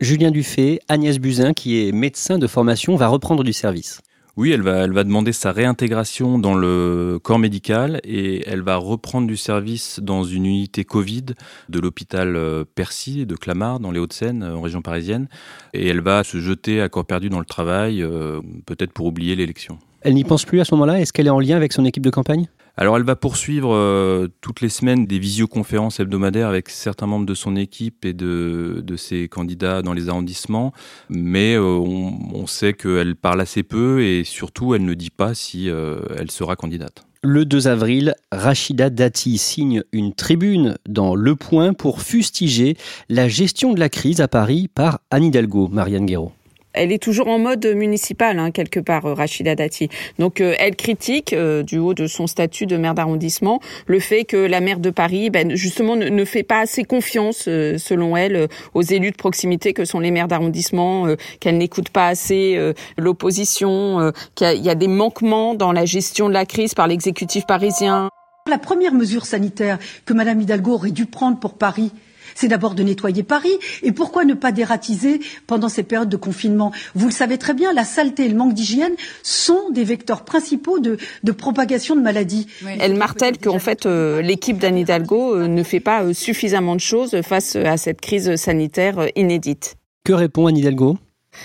Julien 0.00 0.30
Dufay, 0.30 0.80
Agnès 0.88 1.18
Buzyn, 1.18 1.52
qui 1.52 1.86
est 1.86 1.92
médecin 1.92 2.38
de 2.38 2.46
formation, 2.46 2.96
va 2.96 3.08
reprendre 3.08 3.44
du 3.44 3.52
service. 3.52 4.00
Oui, 4.38 4.50
elle 4.50 4.62
va, 4.62 4.84
elle 4.84 4.92
va 4.92 5.04
demander 5.04 5.32
sa 5.32 5.52
réintégration 5.52 6.38
dans 6.38 6.54
le 6.54 7.18
corps 7.22 7.38
médical 7.38 8.00
et 8.04 8.42
elle 8.48 8.62
va 8.62 8.76
reprendre 8.76 9.26
du 9.26 9.36
service 9.36 10.00
dans 10.00 10.24
une 10.24 10.46
unité 10.46 10.84
Covid 10.84 11.26
de 11.68 11.80
l'hôpital 11.80 12.36
euh, 12.36 12.64
Percy 12.74 13.26
de 13.26 13.34
Clamart 13.36 13.78
dans 13.78 13.90
les 13.90 14.00
Hauts-de-Seine, 14.00 14.42
en 14.42 14.62
région 14.62 14.80
parisienne. 14.80 15.28
Et 15.74 15.88
elle 15.88 16.00
va 16.00 16.24
se 16.24 16.38
jeter 16.38 16.80
à 16.80 16.88
corps 16.88 17.04
perdu 17.04 17.28
dans 17.28 17.40
le 17.40 17.44
travail, 17.44 18.02
euh, 18.02 18.40
peut-être 18.64 18.92
pour 18.92 19.04
oublier 19.04 19.36
l'élection. 19.36 19.78
Elle 20.00 20.14
n'y 20.14 20.24
pense 20.24 20.46
plus 20.46 20.60
à 20.60 20.64
ce 20.64 20.74
moment-là? 20.76 20.98
Est-ce 20.98 21.12
qu'elle 21.12 21.26
est 21.26 21.30
en 21.30 21.40
lien 21.40 21.56
avec 21.56 21.74
son 21.74 21.84
équipe 21.84 22.04
de 22.04 22.10
campagne? 22.10 22.48
Alors 22.80 22.96
elle 22.96 23.04
va 23.04 23.14
poursuivre 23.14 23.74
euh, 23.74 24.28
toutes 24.40 24.62
les 24.62 24.70
semaines 24.70 25.04
des 25.04 25.18
visioconférences 25.18 26.00
hebdomadaires 26.00 26.48
avec 26.48 26.70
certains 26.70 27.06
membres 27.06 27.26
de 27.26 27.34
son 27.34 27.54
équipe 27.54 28.06
et 28.06 28.14
de, 28.14 28.82
de 28.82 28.96
ses 28.96 29.28
candidats 29.28 29.82
dans 29.82 29.92
les 29.92 30.08
arrondissements, 30.08 30.72
mais 31.10 31.54
euh, 31.56 31.62
on, 31.62 32.46
sait 32.46 32.72
qu'elle 32.72 33.16
parle 33.16 33.42
assez 33.42 33.62
peu 33.62 34.02
et 34.02 34.24
surtout 34.24 34.74
elle 34.74 34.86
ne 34.86 34.94
dit 34.94 35.10
pas 35.10 35.34
si 35.34 35.68
euh, 35.68 36.00
elle 36.18 36.30
sera 36.30 36.56
candidate. 36.56 37.04
Le 37.22 37.44
2 37.44 37.68
avril, 37.68 38.14
Rachida 38.32 38.88
Dati 38.88 39.36
signe 39.36 39.82
une 39.92 40.14
tribune 40.14 40.78
dans 40.88 41.14
Le 41.14 41.36
Point 41.36 41.74
pour 41.74 42.00
fustiger 42.00 42.78
la 43.10 43.28
gestion 43.28 43.74
de 43.74 43.78
la 43.78 43.90
crise 43.90 44.22
à 44.22 44.26
Paris 44.26 44.68
par 44.74 45.00
Anne 45.10 45.24
Hidalgo, 45.24 45.68
Marianne 45.68 46.06
Guéraud 46.06 46.32
elle 46.72 46.92
est 46.92 47.02
toujours 47.02 47.28
en 47.28 47.38
mode 47.38 47.66
municipal, 47.66 48.38
hein, 48.38 48.50
quelque 48.50 48.80
part, 48.80 49.06
euh, 49.06 49.14
Rachida 49.14 49.54
Dati. 49.54 49.88
Donc, 50.18 50.40
euh, 50.40 50.54
elle 50.58 50.76
critique, 50.76 51.32
euh, 51.32 51.62
du 51.62 51.78
haut 51.78 51.94
de 51.94 52.06
son 52.06 52.26
statut 52.26 52.66
de 52.66 52.76
maire 52.76 52.94
d'arrondissement, 52.94 53.60
le 53.86 53.98
fait 53.98 54.24
que 54.24 54.36
la 54.36 54.60
maire 54.60 54.78
de 54.78 54.90
Paris, 54.90 55.30
ben, 55.30 55.54
justement, 55.56 55.96
ne, 55.96 56.24
fait 56.24 56.42
pas 56.42 56.60
assez 56.60 56.84
confiance, 56.84 57.44
selon 57.44 58.16
elle, 58.16 58.48
aux 58.74 58.82
élus 58.82 59.10
de 59.10 59.16
proximité 59.16 59.72
que 59.72 59.84
sont 59.84 59.98
les 59.98 60.10
maires 60.10 60.28
d'arrondissement, 60.28 61.06
qu'elle 61.40 61.56
n'écoute 61.56 61.88
pas 61.88 62.08
assez 62.08 62.58
l'opposition, 62.98 64.12
qu'il 64.34 64.62
y 64.62 64.68
a 64.68 64.74
des 64.74 64.86
manquements 64.86 65.54
dans 65.54 65.72
la 65.72 65.86
gestion 65.86 66.28
de 66.28 66.34
la 66.34 66.44
crise 66.44 66.74
par 66.74 66.86
l'exécutif 66.86 67.46
parisien. 67.46 68.10
La 68.48 68.58
première 68.58 68.92
mesure 68.92 69.26
sanitaire 69.26 69.78
que 70.04 70.12
Madame 70.12 70.40
Hidalgo 70.40 70.74
aurait 70.74 70.90
dû 70.90 71.06
prendre 71.06 71.38
pour 71.38 71.54
Paris, 71.54 71.90
c'est 72.40 72.48
d'abord 72.48 72.74
de 72.74 72.82
nettoyer 72.82 73.22
Paris. 73.22 73.52
Et 73.82 73.92
pourquoi 73.92 74.24
ne 74.24 74.32
pas 74.32 74.50
dératiser 74.50 75.20
pendant 75.46 75.68
ces 75.68 75.82
périodes 75.82 76.08
de 76.08 76.16
confinement? 76.16 76.72
Vous 76.94 77.06
le 77.06 77.12
savez 77.12 77.36
très 77.36 77.52
bien, 77.52 77.72
la 77.74 77.84
saleté 77.84 78.24
et 78.24 78.28
le 78.28 78.36
manque 78.36 78.54
d'hygiène 78.54 78.94
sont 79.22 79.70
des 79.70 79.84
vecteurs 79.84 80.24
principaux 80.24 80.78
de, 80.78 80.96
propagation 81.32 81.94
de 81.94 82.00
maladies. 82.00 82.46
Elle 82.80 82.94
martèle 82.94 83.38
qu'en 83.38 83.58
fait, 83.58 83.84
euh, 83.84 84.22
l'équipe 84.22 84.58
d'Anne 84.58 84.78
Hidalgo 84.78 85.36
euh, 85.36 85.48
ne 85.48 85.62
fait 85.62 85.80
pas 85.80 86.02
euh, 86.02 86.12
suffisamment 86.12 86.74
de 86.74 86.80
choses 86.80 87.20
face 87.22 87.56
à 87.56 87.76
cette 87.76 88.00
crise 88.00 88.36
sanitaire 88.36 89.06
inédite. 89.16 89.76
Que 90.04 90.12
répond 90.12 90.46
Anne 90.46 90.56
Hidalgo? 90.56 90.96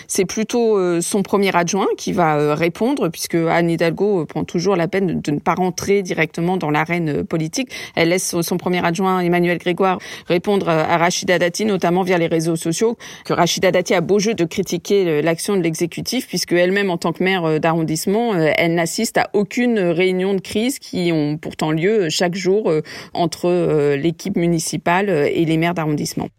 C'est 0.08 0.26
plutôt 0.26 0.78
euh, 0.78 1.02
son 1.02 1.24
premier 1.24 1.56
adjoint 1.56 1.88
qui 1.98 2.12
va 2.12 2.38
euh, 2.38 2.54
répondre, 2.54 3.10
puisque 3.10 3.36
Anne 3.36 3.70
Hidalgo 3.70 4.22
euh, 4.22 4.26
prend 4.26 4.44
toujours 4.44 4.76
la 4.76 4.88
peine 4.88 5.22
de, 5.22 5.32
ne 5.32 5.40
pas 5.40 5.56
rentrer 5.56 6.02
directement 6.02 6.58
dans 6.58 6.70
l'arène 6.70 7.24
politique. 7.24 7.70
Elle 7.96 8.10
laisse 8.10 8.40
son 8.42 8.58
premier 8.58 8.84
adjoint, 8.86 9.20
Emmanuel 9.20 9.58
Grégoire, 9.58 10.00
répondre 10.28 10.70
à 10.70 10.98
Rachida 10.98 11.40
Dati, 11.40 11.66
notamment 11.66 12.04
via 12.04 12.18
les 12.18 12.28
réseaux 12.28 12.56
sociaux, 12.56 12.98
que 13.26 13.34
Rachida 13.34 13.72
Dati 13.72 13.94
a 13.94 14.02
beau 14.02 14.20
jeu 14.20 14.34
de 14.34 14.46
critiquer 14.46 15.22
l'action 15.22 15.56
de 15.58 15.62
l'exécutif, 15.62 16.28
puisque 16.28 16.54
elle-même, 16.54 16.90
en 16.90 16.98
tant 16.98 17.14
que 17.14 17.24
maire 17.24 17.60
d'arrondissement, 17.60 18.36
elle 18.36 18.76
n'assiste 18.76 19.18
à 19.18 19.30
aucune 19.34 19.80
réunion 19.80 20.34
de 20.34 20.42
crise 20.42 20.80
qui 20.80 21.12
ont 21.14 21.38
pourtant 21.38 21.72
lieu 21.72 22.10
chaque 22.10 22.36
jour 22.36 22.72
entre 23.14 23.96
l'équipe 23.96 24.36
municipale 24.36 25.10
et 25.10 25.46
les 25.46 25.58
maires 25.58 25.74
d'arrondissement. 25.74 26.30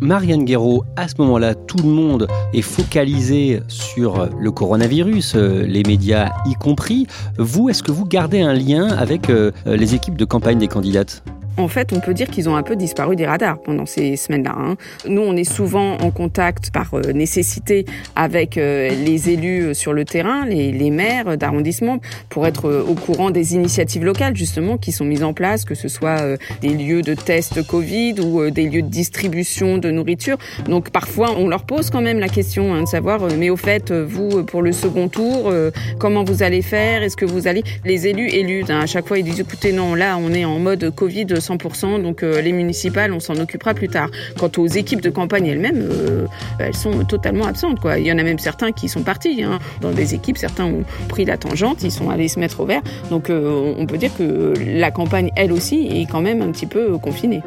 Marianne 0.00 0.44
Guéraud, 0.44 0.84
à 0.96 1.08
ce 1.08 1.14
moment-là, 1.18 1.54
tout 1.54 1.78
le 1.78 1.88
monde 1.88 2.28
est 2.52 2.62
focalisé 2.62 3.62
sur 3.68 4.28
le 4.38 4.50
coronavirus, 4.50 5.34
euh, 5.36 5.62
les 5.66 5.82
médias 5.84 6.32
y 6.46 6.54
compris. 6.54 7.06
Vous, 7.38 7.70
est-ce 7.70 7.82
que 7.82 7.92
vous 7.92 8.04
gardez 8.04 8.40
un 8.40 8.52
lien 8.52 8.88
avec 8.88 9.30
euh, 9.30 9.52
les 9.64 9.94
équipes 9.94 10.16
de 10.16 10.24
campagne 10.24 10.58
des 10.58 10.68
candidates? 10.68 11.22
En 11.56 11.68
fait, 11.68 11.92
on 11.92 12.00
peut 12.00 12.14
dire 12.14 12.28
qu'ils 12.28 12.48
ont 12.48 12.56
un 12.56 12.62
peu 12.62 12.76
disparu 12.76 13.16
des 13.16 13.26
radars 13.26 13.58
pendant 13.58 13.86
ces 13.86 14.16
semaines-là. 14.16 14.54
Hein. 14.56 14.76
Nous, 15.08 15.22
on 15.22 15.36
est 15.36 15.44
souvent 15.44 15.96
en 15.98 16.10
contact 16.10 16.70
par 16.70 16.94
euh, 16.94 17.12
nécessité 17.12 17.84
avec 18.14 18.58
euh, 18.58 18.90
les 18.90 19.30
élus 19.30 19.62
euh, 19.62 19.74
sur 19.74 19.92
le 19.92 20.04
terrain, 20.04 20.44
les, 20.44 20.90
maires 20.90 21.36
d'arrondissement, 21.36 21.98
pour 22.28 22.46
être 22.46 22.70
au 22.88 22.94
courant 22.94 23.30
des 23.30 23.54
initiatives 23.54 24.04
locales, 24.04 24.36
justement, 24.36 24.78
qui 24.78 24.92
sont 24.92 25.04
mises 25.04 25.24
en 25.24 25.32
place, 25.32 25.64
que 25.64 25.74
ce 25.74 25.88
soit 25.88 26.22
des 26.60 26.68
lieux 26.68 27.02
de 27.02 27.14
test 27.14 27.66
Covid 27.66 28.20
ou 28.20 28.50
des 28.50 28.68
lieux 28.68 28.82
de 28.82 28.88
distribution 28.88 29.76
de 29.78 29.90
nourriture. 29.90 30.38
Donc, 30.68 30.90
parfois, 30.90 31.34
on 31.36 31.48
leur 31.48 31.64
pose 31.64 31.90
quand 31.90 32.00
même 32.00 32.20
la 32.20 32.28
question 32.28 32.72
hein, 32.72 32.82
de 32.82 32.88
savoir, 32.88 33.20
mais 33.36 33.50
au 33.50 33.56
fait, 33.56 33.90
vous, 33.90 34.44
pour 34.44 34.62
le 34.62 34.70
second 34.70 35.08
tour, 35.08 35.52
comment 35.98 36.22
vous 36.22 36.44
allez 36.44 36.62
faire? 36.62 37.02
Est-ce 37.02 37.16
que 37.16 37.26
vous 37.26 37.48
allez... 37.48 37.64
Les 37.84 38.06
élus 38.06 38.28
élus, 38.28 38.64
hein, 38.68 38.80
à 38.80 38.86
chaque 38.86 39.08
fois, 39.08 39.18
ils 39.18 39.24
disent, 39.24 39.40
écoutez, 39.40 39.72
non, 39.72 39.96
là, 39.96 40.16
on 40.18 40.32
est 40.32 40.44
en 40.44 40.60
mode 40.60 40.94
Covid 40.94 41.26
100%, 41.46 42.02
donc 42.02 42.22
euh, 42.22 42.40
les 42.40 42.52
municipales, 42.52 43.12
on 43.12 43.20
s'en 43.20 43.36
occupera 43.36 43.74
plus 43.74 43.88
tard. 43.88 44.10
Quant 44.38 44.50
aux 44.58 44.66
équipes 44.66 45.00
de 45.00 45.10
campagne 45.10 45.46
elles-mêmes, 45.46 45.80
euh, 45.80 46.26
elles 46.58 46.74
sont 46.74 47.04
totalement 47.04 47.46
absentes. 47.46 47.78
Il 47.96 48.06
y 48.06 48.12
en 48.12 48.18
a 48.18 48.22
même 48.22 48.38
certains 48.38 48.72
qui 48.72 48.88
sont 48.88 49.02
partis. 49.02 49.42
Hein. 49.42 49.58
Dans 49.80 49.92
des 49.92 50.14
équipes, 50.14 50.38
certains 50.38 50.64
ont 50.64 50.84
pris 51.08 51.24
la 51.24 51.36
tangente, 51.36 51.82
ils 51.82 51.92
sont 51.92 52.10
allés 52.10 52.28
se 52.28 52.38
mettre 52.38 52.60
au 52.60 52.66
vert. 52.66 52.82
Donc 53.10 53.30
euh, 53.30 53.74
on 53.78 53.86
peut 53.86 53.98
dire 53.98 54.10
que 54.16 54.54
la 54.58 54.90
campagne, 54.90 55.30
elle 55.36 55.52
aussi, 55.52 55.86
est 55.90 56.10
quand 56.10 56.20
même 56.20 56.42
un 56.42 56.50
petit 56.50 56.66
peu 56.66 56.98
confinée. 56.98 57.42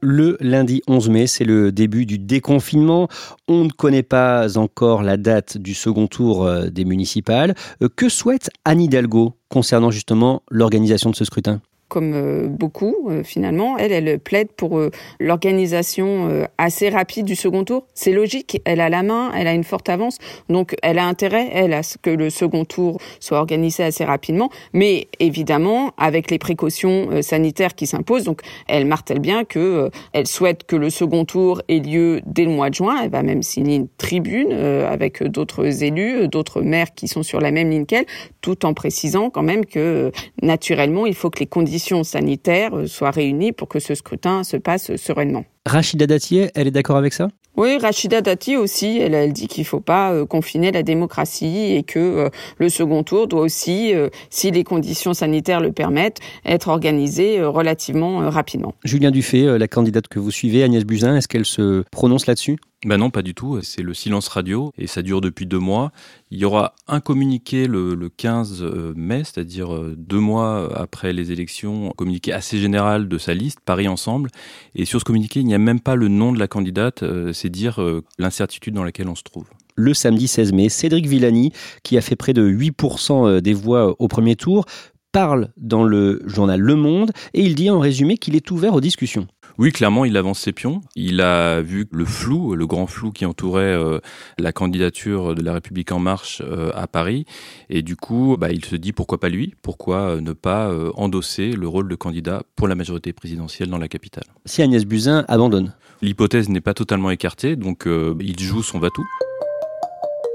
Le 0.00 0.36
lundi 0.40 0.82
11 0.86 1.08
mai, 1.08 1.26
c'est 1.26 1.44
le 1.44 1.72
début 1.72 2.06
du 2.06 2.18
déconfinement. 2.18 3.08
On 3.48 3.64
ne 3.64 3.70
connaît 3.70 4.04
pas 4.04 4.56
encore 4.56 5.02
la 5.02 5.16
date 5.16 5.58
du 5.58 5.74
second 5.74 6.06
tour 6.06 6.44
euh, 6.44 6.68
des 6.70 6.84
municipales. 6.84 7.54
Euh, 7.82 7.88
que 7.94 8.08
souhaite 8.08 8.50
Anne 8.64 8.80
Hidalgo 8.80 9.34
concernant 9.48 9.90
justement 9.90 10.42
l'organisation 10.50 11.10
de 11.10 11.16
ce 11.16 11.24
scrutin? 11.24 11.60
Comme 11.88 12.12
euh, 12.14 12.46
beaucoup 12.48 13.08
euh, 13.08 13.22
finalement. 13.24 13.78
Elle, 13.78 13.92
elle 13.92 14.18
plaide 14.18 14.48
pour 14.52 14.78
euh, 14.78 14.90
l'organisation 15.18 16.46
assez 16.58 16.88
rapide 16.88 17.26
du 17.26 17.34
second 17.34 17.64
tour. 17.64 17.86
C'est 17.94 18.12
logique, 18.12 18.60
elle 18.64 18.80
a 18.80 18.88
la 18.88 19.02
main, 19.02 19.32
elle 19.34 19.46
a 19.46 19.54
une 19.54 19.64
forte 19.64 19.88
avance, 19.88 20.18
donc 20.48 20.76
elle 20.82 20.98
a 20.98 21.06
intérêt, 21.06 21.48
elle, 21.52 21.72
à 21.72 21.82
ce 21.82 21.96
que 21.98 22.10
le 22.10 22.30
second 22.30 22.64
tour 22.64 23.00
soit 23.20 23.38
organisé 23.38 23.82
assez 23.82 24.04
rapidement, 24.04 24.50
mais 24.72 25.08
évidemment 25.18 25.92
avec 25.96 26.30
les 26.30 26.38
précautions 26.38 27.22
sanitaires 27.22 27.74
qui 27.74 27.86
s'imposent. 27.86 28.24
Donc 28.24 28.42
elle 28.66 28.86
martèle 28.86 29.20
bien 29.20 29.44
que 29.44 29.90
elle 30.12 30.26
souhaite 30.26 30.64
que 30.64 30.76
le 30.76 30.90
second 30.90 31.24
tour 31.24 31.62
ait 31.68 31.78
lieu 31.78 32.20
dès 32.26 32.44
le 32.44 32.50
mois 32.50 32.70
de 32.70 32.74
juin. 32.74 33.00
Elle 33.02 33.10
va 33.10 33.22
même 33.22 33.42
signer 33.42 33.76
une 33.76 33.88
tribune 33.98 34.52
avec 34.52 35.22
d'autres 35.22 35.82
élus, 35.82 36.28
d'autres 36.28 36.62
maires 36.62 36.94
qui 36.94 37.08
sont 37.08 37.22
sur 37.22 37.40
la 37.40 37.50
même 37.50 37.70
ligne 37.70 37.86
qu'elle, 37.86 38.06
tout 38.40 38.66
en 38.66 38.74
précisant 38.74 39.30
quand 39.30 39.42
même 39.42 39.64
que 39.64 40.12
naturellement 40.42 41.06
il 41.06 41.14
faut 41.14 41.30
que 41.30 41.40
les 41.40 41.46
conditions 41.46 41.77
sanitaires 41.78 42.76
euh, 42.76 42.86
soient 42.86 43.10
réunies 43.10 43.52
pour 43.52 43.68
que 43.68 43.78
ce 43.78 43.94
scrutin 43.94 44.44
se 44.44 44.56
passe 44.56 44.96
sereinement. 44.96 45.44
Rachida 45.66 46.06
Dati, 46.06 46.40
elle 46.54 46.66
est 46.66 46.72
d'accord 46.72 46.96
avec 46.96 47.12
ça? 47.12 47.28
Oui, 47.56 47.76
Rachida 47.76 48.20
Dati 48.20 48.56
aussi, 48.56 48.98
elle, 48.98 49.14
elle 49.14 49.32
dit 49.32 49.48
qu'il 49.48 49.64
faut 49.64 49.80
pas 49.80 50.12
euh, 50.12 50.26
confiner 50.26 50.70
la 50.70 50.84
démocratie 50.84 51.74
et 51.74 51.82
que 51.82 51.98
euh, 51.98 52.28
le 52.58 52.68
second 52.68 53.02
tour 53.02 53.26
doit 53.26 53.40
aussi, 53.40 53.92
si 54.30 54.50
les 54.50 54.64
conditions 54.64 55.12
sanitaires 55.12 55.60
le 55.60 55.72
permettent, 55.72 56.20
être 56.44 56.68
organisé 56.68 57.42
relativement 57.42 58.30
rapidement. 58.30 58.74
Julien 58.84 59.10
Dufay, 59.10 59.58
la 59.58 59.68
candidate 59.68 60.08
que 60.08 60.18
vous 60.18 60.30
suivez, 60.30 60.62
Agnès 60.62 60.84
Buzyn, 60.84 61.16
est-ce 61.16 61.28
qu'elle 61.28 61.44
se 61.44 61.82
prononce 61.90 62.26
là-dessus? 62.26 62.58
Ben 62.86 62.96
non, 62.96 63.10
pas 63.10 63.22
du 63.22 63.34
tout. 63.34 63.58
C'est 63.62 63.82
le 63.82 63.92
silence 63.92 64.28
radio 64.28 64.72
et 64.78 64.86
ça 64.86 65.02
dure 65.02 65.20
depuis 65.20 65.46
deux 65.46 65.58
mois. 65.58 65.90
Il 66.30 66.38
y 66.38 66.44
aura 66.44 66.76
un 66.86 67.00
communiqué 67.00 67.66
le, 67.66 68.08
15 68.08 68.62
euh, 68.62 68.92
mai, 68.94 69.24
c'est-à-dire 69.24 69.74
euh, 69.74 69.96
deux 69.98 70.20
mois 70.20 70.70
après 70.76 71.12
les 71.12 71.32
élections, 71.32 71.88
un 71.88 71.94
communiqué 71.96 72.32
assez 72.32 72.58
général 72.58 73.08
de 73.08 73.18
sa 73.18 73.34
liste, 73.34 73.58
Paris 73.64 73.88
Ensemble. 73.88 74.30
Et 74.76 74.84
sur 74.84 75.00
ce 75.00 75.04
communiqué, 75.04 75.40
il 75.40 75.46
n'y 75.46 75.54
a 75.54 75.57
même 75.58 75.80
pas 75.80 75.96
le 75.96 76.08
nom 76.08 76.32
de 76.32 76.38
la 76.38 76.48
candidate, 76.48 77.02
euh, 77.02 77.32
c'est 77.32 77.50
dire 77.50 77.80
l'incertitude 78.18 78.74
dans 78.74 78.84
laquelle 78.84 79.08
on 79.08 79.14
se 79.14 79.22
trouve 79.22 79.46
le 79.80 79.94
samedi 79.94 80.26
16 80.26 80.52
mai. 80.54 80.68
Cédric 80.68 81.06
Villani, 81.06 81.52
qui 81.84 81.96
a 81.96 82.00
fait 82.00 82.16
près 82.16 82.32
de 82.32 82.42
8% 82.42 83.40
des 83.40 83.54
voix 83.54 83.94
au 84.00 84.08
premier 84.08 84.34
tour, 84.34 84.64
parle 85.12 85.52
dans 85.56 85.84
le 85.84 86.20
journal 86.26 86.60
Le 86.60 86.74
Monde 86.74 87.12
et 87.32 87.42
il 87.42 87.54
dit 87.54 87.70
en 87.70 87.78
résumé 87.78 88.18
qu'il 88.18 88.36
est 88.36 88.50
ouvert 88.50 88.74
aux 88.74 88.80
discussions. 88.80 89.26
Oui, 89.58 89.72
clairement, 89.72 90.04
il 90.04 90.16
avance 90.16 90.38
ses 90.38 90.52
pions. 90.52 90.82
Il 90.94 91.20
a 91.20 91.60
vu 91.62 91.88
le 91.90 92.04
flou, 92.04 92.54
le 92.54 92.64
grand 92.68 92.86
flou 92.86 93.10
qui 93.10 93.26
entourait 93.26 93.62
euh, 93.64 93.98
la 94.38 94.52
candidature 94.52 95.34
de 95.34 95.42
la 95.42 95.54
République 95.54 95.90
en 95.90 95.98
marche 95.98 96.40
euh, 96.44 96.70
à 96.76 96.86
Paris. 96.86 97.26
Et 97.68 97.82
du 97.82 97.96
coup, 97.96 98.36
bah, 98.38 98.50
il 98.52 98.64
se 98.64 98.76
dit 98.76 98.92
pourquoi 98.92 99.18
pas 99.18 99.28
lui? 99.28 99.56
Pourquoi 99.62 100.10
euh, 100.10 100.20
ne 100.20 100.32
pas 100.32 100.72
endosser 100.94 101.50
le 101.50 101.66
rôle 101.66 101.88
de 101.88 101.96
candidat 101.96 102.42
pour 102.54 102.68
la 102.68 102.76
majorité 102.76 103.12
présidentielle 103.12 103.68
dans 103.68 103.78
la 103.78 103.88
capitale? 103.88 104.24
Si 104.46 104.62
Agnès 104.62 104.84
Buzyn 104.84 105.24
abandonne 105.26 105.74
L'hypothèse 106.02 106.48
n'est 106.48 106.60
pas 106.60 106.74
totalement 106.74 107.10
écartée, 107.10 107.56
donc 107.56 107.86
il 107.86 108.38
joue 108.38 108.62
son 108.62 108.78
va-tout. 108.78 109.04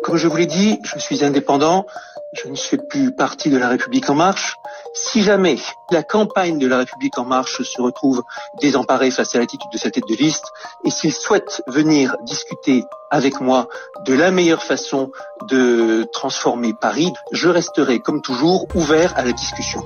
Comme 0.04 0.18
je 0.18 0.28
vous 0.28 0.36
l'ai 0.36 0.46
dit, 0.46 0.80
je 0.84 1.00
suis 1.00 1.24
indépendant, 1.24 1.86
je 2.34 2.50
ne 2.50 2.56
fais 2.56 2.78
plus 2.78 3.16
partie 3.16 3.50
de 3.50 3.58
la 3.58 3.70
République 3.70 4.10
en 4.10 4.16
marche. 4.16 4.58
Si 4.94 5.24
jamais 5.24 5.58
la 5.92 6.04
campagne 6.04 6.60
de 6.60 6.68
la 6.68 6.78
République 6.78 7.18
en 7.18 7.26
marche 7.26 7.64
se 7.64 7.82
retrouve 7.82 8.24
désemparée 8.62 9.10
face 9.10 9.34
à 9.36 9.40
l'attitude 9.40 9.72
de 9.72 9.78
sa 9.78 9.90
tête 9.90 10.08
de 10.08 10.16
liste, 10.16 10.46
et 10.86 10.92
s'il 10.92 11.14
souhaite 11.14 11.64
venir 11.68 12.16
discuter 12.22 12.84
avec 13.10 13.42
moi 13.42 13.68
de 14.06 14.14
la 14.14 14.32
meilleure 14.32 14.64
façon 14.64 15.12
de 15.48 16.08
transformer 16.14 16.74
Paris, 16.80 17.12
je 17.32 17.50
resterai 17.50 18.00
comme 18.00 18.22
toujours 18.22 18.68
ouvert 18.76 19.18
à 19.18 19.24
la 19.24 19.32
discussion. 19.32 19.82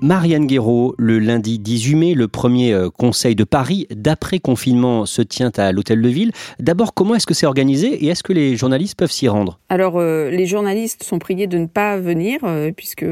Marianne 0.00 0.46
Guéraud, 0.46 0.94
le 0.96 1.18
lundi 1.18 1.58
18 1.58 1.94
mai, 1.96 2.14
le 2.14 2.28
premier 2.28 2.72
euh, 2.72 2.88
conseil 2.88 3.34
de 3.34 3.42
Paris 3.42 3.88
d'après-confinement 3.90 5.06
se 5.06 5.22
tient 5.22 5.50
à 5.56 5.72
l'Hôtel 5.72 6.00
de 6.00 6.08
Ville. 6.08 6.30
D'abord, 6.60 6.94
comment 6.94 7.16
est-ce 7.16 7.26
que 7.26 7.34
c'est 7.34 7.46
organisé 7.46 8.04
et 8.04 8.06
est-ce 8.06 8.22
que 8.22 8.32
les 8.32 8.54
journalistes 8.54 8.96
peuvent 8.96 9.10
s'y 9.10 9.26
rendre? 9.26 9.58
Alors, 9.68 9.94
euh, 9.96 10.30
les 10.30 10.46
journalistes 10.46 11.02
sont 11.02 11.18
priés 11.18 11.48
de 11.48 11.58
ne 11.58 11.66
pas 11.66 11.96
venir, 11.96 12.38
euh, 12.44 12.70
puisque 12.70 13.04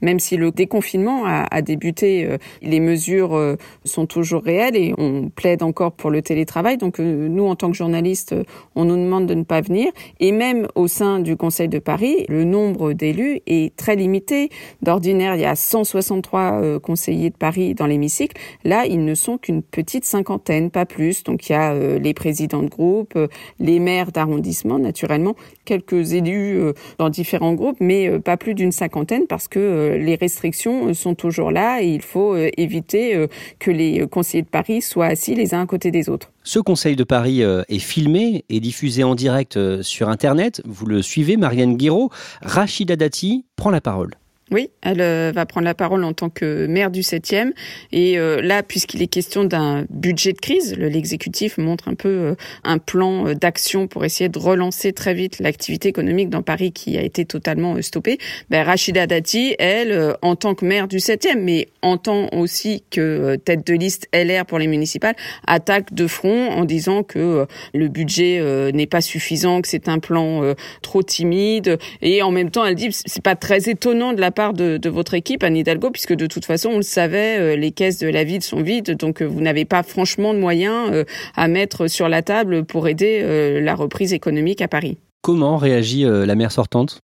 même 0.00 0.18
si 0.18 0.36
le 0.36 0.50
déconfinement 0.50 1.24
a, 1.24 1.62
débuté, 1.62 2.28
les 2.62 2.80
mesures 2.80 3.56
sont 3.84 4.06
toujours 4.06 4.42
réelles 4.42 4.76
et 4.76 4.94
on 4.98 5.30
plaide 5.30 5.62
encore 5.62 5.92
pour 5.92 6.10
le 6.10 6.20
télétravail. 6.20 6.76
Donc, 6.76 6.98
nous, 6.98 7.46
en 7.46 7.54
tant 7.54 7.70
que 7.70 7.76
journalistes, 7.76 8.34
on 8.74 8.84
nous 8.84 8.96
demande 8.96 9.26
de 9.26 9.34
ne 9.34 9.44
pas 9.44 9.60
venir. 9.60 9.90
Et 10.20 10.32
même 10.32 10.66
au 10.74 10.88
sein 10.88 11.20
du 11.20 11.36
Conseil 11.36 11.68
de 11.68 11.78
Paris, 11.78 12.26
le 12.28 12.44
nombre 12.44 12.92
d'élus 12.92 13.40
est 13.46 13.74
très 13.76 13.96
limité. 13.96 14.50
D'ordinaire, 14.82 15.36
il 15.36 15.42
y 15.42 15.46
a 15.46 15.54
160 15.54 16.23
trois 16.24 16.60
euh, 16.60 16.80
conseillers 16.80 17.30
de 17.30 17.36
Paris 17.36 17.74
dans 17.74 17.86
l'hémicycle. 17.86 18.36
Là, 18.64 18.86
ils 18.86 19.04
ne 19.04 19.14
sont 19.14 19.38
qu'une 19.38 19.62
petite 19.62 20.04
cinquantaine, 20.04 20.70
pas 20.70 20.86
plus. 20.86 21.22
Donc 21.22 21.48
il 21.48 21.52
y 21.52 21.54
a 21.54 21.72
euh, 21.72 21.98
les 22.00 22.14
présidents 22.14 22.62
de 22.62 22.68
groupe, 22.68 23.12
euh, 23.14 23.28
les 23.60 23.78
maires 23.78 24.10
d'arrondissement, 24.10 24.78
naturellement, 24.78 25.36
quelques 25.64 26.12
élus 26.12 26.60
dans 26.98 27.10
différents 27.10 27.54
groupes, 27.54 27.76
mais 27.80 28.18
pas 28.18 28.36
plus 28.36 28.54
d'une 28.54 28.72
cinquantaine 28.72 29.26
parce 29.26 29.48
que 29.48 29.96
les 29.98 30.14
restrictions 30.14 30.92
sont 30.94 31.14
toujours 31.14 31.50
là 31.50 31.82
et 31.82 31.88
il 31.88 32.02
faut 32.02 32.36
éviter 32.36 33.26
que 33.58 33.70
les 33.70 34.06
conseillers 34.08 34.42
de 34.42 34.48
Paris 34.48 34.82
soient 34.82 35.06
assis 35.06 35.34
les 35.34 35.54
uns 35.54 35.62
à 35.62 35.66
côté 35.66 35.90
des 35.90 36.08
autres. 36.08 36.32
Ce 36.42 36.58
Conseil 36.58 36.96
de 36.96 37.04
Paris 37.04 37.42
est 37.42 37.78
filmé 37.78 38.44
et 38.48 38.60
diffusé 38.60 39.04
en 39.04 39.14
direct 39.14 39.58
sur 39.82 40.08
Internet. 40.08 40.62
Vous 40.64 40.86
le 40.86 41.02
suivez, 41.02 41.36
Marianne 41.36 41.76
Guiraud. 41.76 42.10
Rachida 42.42 42.96
Dati 42.96 43.44
prend 43.56 43.70
la 43.70 43.80
parole. 43.80 44.10
Oui, 44.50 44.68
elle 44.82 45.00
euh, 45.00 45.32
va 45.34 45.46
prendre 45.46 45.64
la 45.64 45.74
parole 45.74 46.04
en 46.04 46.12
tant 46.12 46.28
que 46.28 46.66
maire 46.66 46.90
du 46.90 47.00
7e. 47.00 47.52
Et 47.92 48.18
euh, 48.18 48.42
là, 48.42 48.62
puisqu'il 48.62 49.00
est 49.00 49.06
question 49.06 49.44
d'un 49.44 49.86
budget 49.88 50.34
de 50.34 50.38
crise, 50.38 50.76
l'exécutif 50.76 51.56
montre 51.56 51.88
un 51.88 51.94
peu 51.94 52.08
euh, 52.08 52.34
un 52.62 52.76
plan 52.76 53.32
d'action 53.32 53.86
pour 53.86 54.04
essayer 54.04 54.28
de 54.28 54.38
relancer 54.38 54.92
très 54.92 55.14
vite 55.14 55.38
l'activité 55.38 55.88
économique 55.88 56.28
dans 56.28 56.42
Paris 56.42 56.72
qui 56.72 56.98
a 56.98 57.02
été 57.02 57.24
totalement 57.24 57.80
stoppée. 57.80 58.18
Ben, 58.50 58.64
Rachida 58.64 59.06
Dati, 59.06 59.56
elle, 59.58 60.14
en 60.20 60.36
tant 60.36 60.54
que 60.54 60.66
maire 60.66 60.88
du 60.88 60.98
7e, 60.98 61.40
mais 61.40 61.68
en 61.80 61.96
tant 61.96 62.28
aussi 62.32 62.84
que 62.90 63.36
tête 63.36 63.66
de 63.66 63.72
liste 63.72 64.08
LR 64.12 64.44
pour 64.44 64.58
les 64.58 64.66
municipales, 64.66 65.16
attaque 65.46 65.94
de 65.94 66.06
front 66.06 66.50
en 66.50 66.66
disant 66.66 67.02
que 67.02 67.46
le 67.72 67.88
budget 67.88 68.72
n'est 68.72 68.86
pas 68.86 69.00
suffisant, 69.00 69.62
que 69.62 69.68
c'est 69.68 69.88
un 69.88 69.98
plan 69.98 70.54
trop 70.82 71.02
timide. 71.02 71.78
Et 72.02 72.22
en 72.22 72.30
même 72.30 72.50
temps, 72.50 72.64
elle 72.64 72.74
dit 72.74 72.88
c'est 72.90 73.22
pas 73.22 73.36
très 73.36 73.70
étonnant 73.70 74.12
de 74.12 74.20
la 74.20 74.30
part 74.34 74.43
de, 74.52 74.88
votre 74.88 75.14
équipe, 75.14 75.42
Anne 75.42 75.56
Hidalgo, 75.56 75.90
puisque 75.90 76.14
de 76.14 76.26
toute 76.26 76.44
façon, 76.44 76.70
on 76.70 76.76
le 76.76 76.82
savait, 76.82 77.38
euh, 77.38 77.56
les 77.56 77.70
caisses 77.70 77.98
de 77.98 78.08
la 78.08 78.24
ville 78.24 78.42
sont 78.42 78.62
vides, 78.62 78.96
donc 78.96 79.22
euh, 79.22 79.24
vous 79.24 79.40
n'avez 79.40 79.64
pas 79.64 79.82
franchement 79.82 80.34
de 80.34 80.38
moyens 80.38 80.90
euh, 80.92 81.04
à 81.34 81.48
mettre 81.48 81.88
sur 81.88 82.08
la 82.08 82.22
table 82.22 82.64
pour 82.64 82.88
aider 82.88 83.60
la 83.60 83.74
reprise 83.74 84.12
économique 84.12 84.60
à 84.60 84.68
Paris. 84.68 84.98
Comment 85.22 85.56
réagit 85.56 86.04
la 86.04 86.34
maire 86.34 86.52
sortante? 86.52 87.00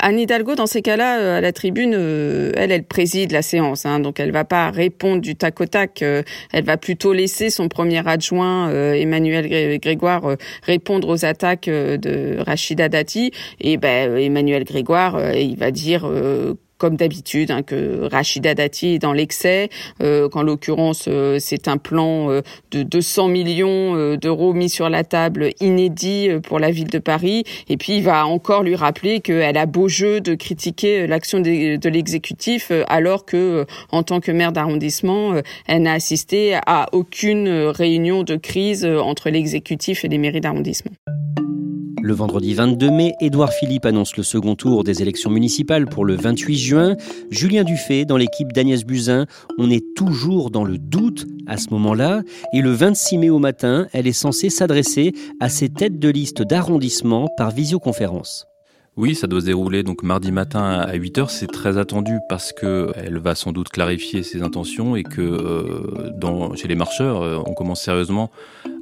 Anne 0.00 0.18
Hidalgo, 0.18 0.54
dans 0.54 0.66
ces 0.66 0.82
cas-là, 0.82 1.36
à 1.36 1.40
la 1.40 1.52
tribune, 1.52 1.94
elle, 1.94 2.72
elle 2.72 2.84
préside 2.84 3.32
la 3.32 3.42
séance, 3.42 3.86
hein, 3.86 4.00
donc 4.00 4.18
elle 4.18 4.32
va 4.32 4.44
pas 4.44 4.70
répondre 4.70 5.20
du 5.20 5.36
tac 5.36 5.60
au 5.60 5.66
tac. 5.66 6.02
elle 6.02 6.64
va 6.64 6.76
plutôt 6.76 7.12
laisser 7.12 7.50
son 7.50 7.68
premier 7.68 8.06
adjoint, 8.06 8.70
Emmanuel 8.94 9.78
Grégoire, 9.78 10.36
répondre 10.62 11.08
aux 11.08 11.24
attaques 11.24 11.68
de 11.68 12.36
Rachida 12.44 12.88
Dati. 12.88 13.30
Et 13.60 13.76
ben, 13.76 14.16
Emmanuel 14.16 14.64
Grégoire, 14.64 15.34
il 15.34 15.56
va 15.56 15.70
dire 15.70 16.08
comme 16.78 16.96
d'habitude, 16.96 17.50
hein, 17.50 17.62
que 17.62 18.06
Rachida 18.10 18.54
Dati 18.54 18.94
est 18.94 18.98
dans 18.98 19.12
l'excès, 19.12 19.70
euh, 20.02 20.28
qu'en 20.28 20.42
l'occurrence 20.42 21.06
euh, 21.08 21.38
c'est 21.40 21.68
un 21.68 21.78
plan 21.78 22.30
euh, 22.30 22.42
de 22.70 22.82
200 22.82 23.28
millions 23.28 23.96
euh, 23.96 24.16
d'euros 24.16 24.52
mis 24.52 24.68
sur 24.68 24.88
la 24.88 25.04
table 25.04 25.50
inédit 25.60 26.28
pour 26.42 26.58
la 26.58 26.70
ville 26.70 26.88
de 26.88 26.98
Paris, 26.98 27.44
et 27.68 27.76
puis 27.76 27.96
il 27.98 28.02
va 28.02 28.26
encore 28.26 28.62
lui 28.62 28.76
rappeler 28.76 29.20
qu'elle 29.20 29.56
a 29.56 29.66
beau 29.66 29.88
jeu 29.88 30.20
de 30.20 30.34
critiquer 30.34 31.06
l'action 31.06 31.40
de, 31.40 31.76
de 31.76 31.88
l'exécutif, 31.88 32.70
alors 32.88 33.24
que 33.24 33.66
en 33.90 34.02
tant 34.02 34.20
que 34.20 34.32
maire 34.32 34.52
d'arrondissement, 34.52 35.34
elle 35.66 35.82
n'a 35.82 35.92
assisté 35.92 36.58
à 36.66 36.88
aucune 36.92 37.48
réunion 37.48 38.22
de 38.22 38.36
crise 38.36 38.84
entre 38.84 39.30
l'exécutif 39.30 40.04
et 40.04 40.08
les 40.08 40.18
mairies 40.18 40.40
d'arrondissement. 40.40 40.92
Le 42.06 42.14
vendredi 42.14 42.54
22 42.54 42.88
mai, 42.88 43.16
Édouard 43.20 43.52
Philippe 43.52 43.84
annonce 43.84 44.16
le 44.16 44.22
second 44.22 44.54
tour 44.54 44.84
des 44.84 45.02
élections 45.02 45.28
municipales 45.28 45.86
pour 45.86 46.04
le 46.04 46.14
28 46.14 46.56
juin. 46.56 46.96
Julien 47.32 47.64
Dufay, 47.64 48.04
dans 48.04 48.16
l'équipe 48.16 48.52
d'Agnès 48.52 48.84
Buzyn, 48.84 49.26
on 49.58 49.68
est 49.72 49.84
toujours 49.96 50.52
dans 50.52 50.62
le 50.62 50.78
doute 50.78 51.26
à 51.48 51.56
ce 51.56 51.70
moment-là. 51.70 52.22
Et 52.52 52.60
le 52.60 52.70
26 52.70 53.18
mai 53.18 53.28
au 53.28 53.40
matin, 53.40 53.88
elle 53.92 54.06
est 54.06 54.12
censée 54.12 54.50
s'adresser 54.50 55.14
à 55.40 55.48
ses 55.48 55.68
têtes 55.68 55.98
de 55.98 56.08
liste 56.08 56.42
d'arrondissement 56.42 57.26
par 57.36 57.50
visioconférence. 57.50 58.46
Oui, 58.96 59.16
ça 59.16 59.26
doit 59.26 59.40
se 59.40 59.46
dérouler 59.46 59.82
donc 59.82 60.04
mardi 60.04 60.30
matin 60.30 60.62
à 60.62 60.96
8h. 60.96 61.28
C'est 61.28 61.48
très 61.48 61.76
attendu 61.76 62.20
parce 62.28 62.52
que 62.52 62.92
elle 62.94 63.18
va 63.18 63.34
sans 63.34 63.50
doute 63.50 63.68
clarifier 63.68 64.22
ses 64.22 64.44
intentions 64.44 64.94
et 64.94 65.02
que 65.02 65.20
euh, 65.20 66.54
chez 66.54 66.68
les 66.68 66.76
marcheurs, 66.76 67.20
euh, 67.20 67.42
on 67.44 67.52
commence 67.52 67.82
sérieusement 67.82 68.30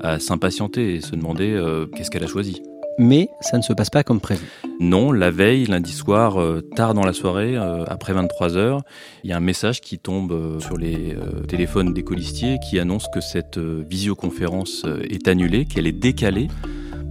à 0.01 0.19
s'impatienter 0.19 0.95
et 0.95 1.01
se 1.01 1.13
demander 1.13 1.53
euh, 1.55 1.87
qu'est-ce 1.87 2.11
qu'elle 2.11 2.23
a 2.23 2.29
choisi 2.29 2.61
mais 2.99 3.29
ça 3.41 3.57
ne 3.57 3.63
se 3.63 3.73
passe 3.73 3.91
pas 3.91 4.03
comme 4.03 4.21
prévu. 4.21 4.47
Non, 4.81 5.13
la 5.13 5.31
veille, 5.31 5.67
lundi 5.67 5.93
soir, 5.93 6.41
euh, 6.41 6.61
tard 6.61 6.95
dans 6.95 7.05
la 7.05 7.13
soirée, 7.13 7.57
euh, 7.57 7.85
après 7.87 8.13
23 8.13 8.57
heures, 8.57 8.83
il 9.23 9.31
y 9.31 9.33
a 9.33 9.37
un 9.37 9.41
message 9.41 9.81
qui 9.81 9.99
tombe 9.99 10.33
euh, 10.33 10.61
sur 10.61 10.77
les 10.77 11.17
téléphones 11.49 11.93
des 11.93 12.03
colistiers 12.03 12.59
qui 12.69 12.79
annonce 12.79 13.07
que 13.13 13.21
cette 13.21 13.59
visioconférence 13.59 14.85
est 15.09 15.29
annulée, 15.29 15.65
qu'elle 15.65 15.87
est 15.87 15.93
décalée 15.93 16.49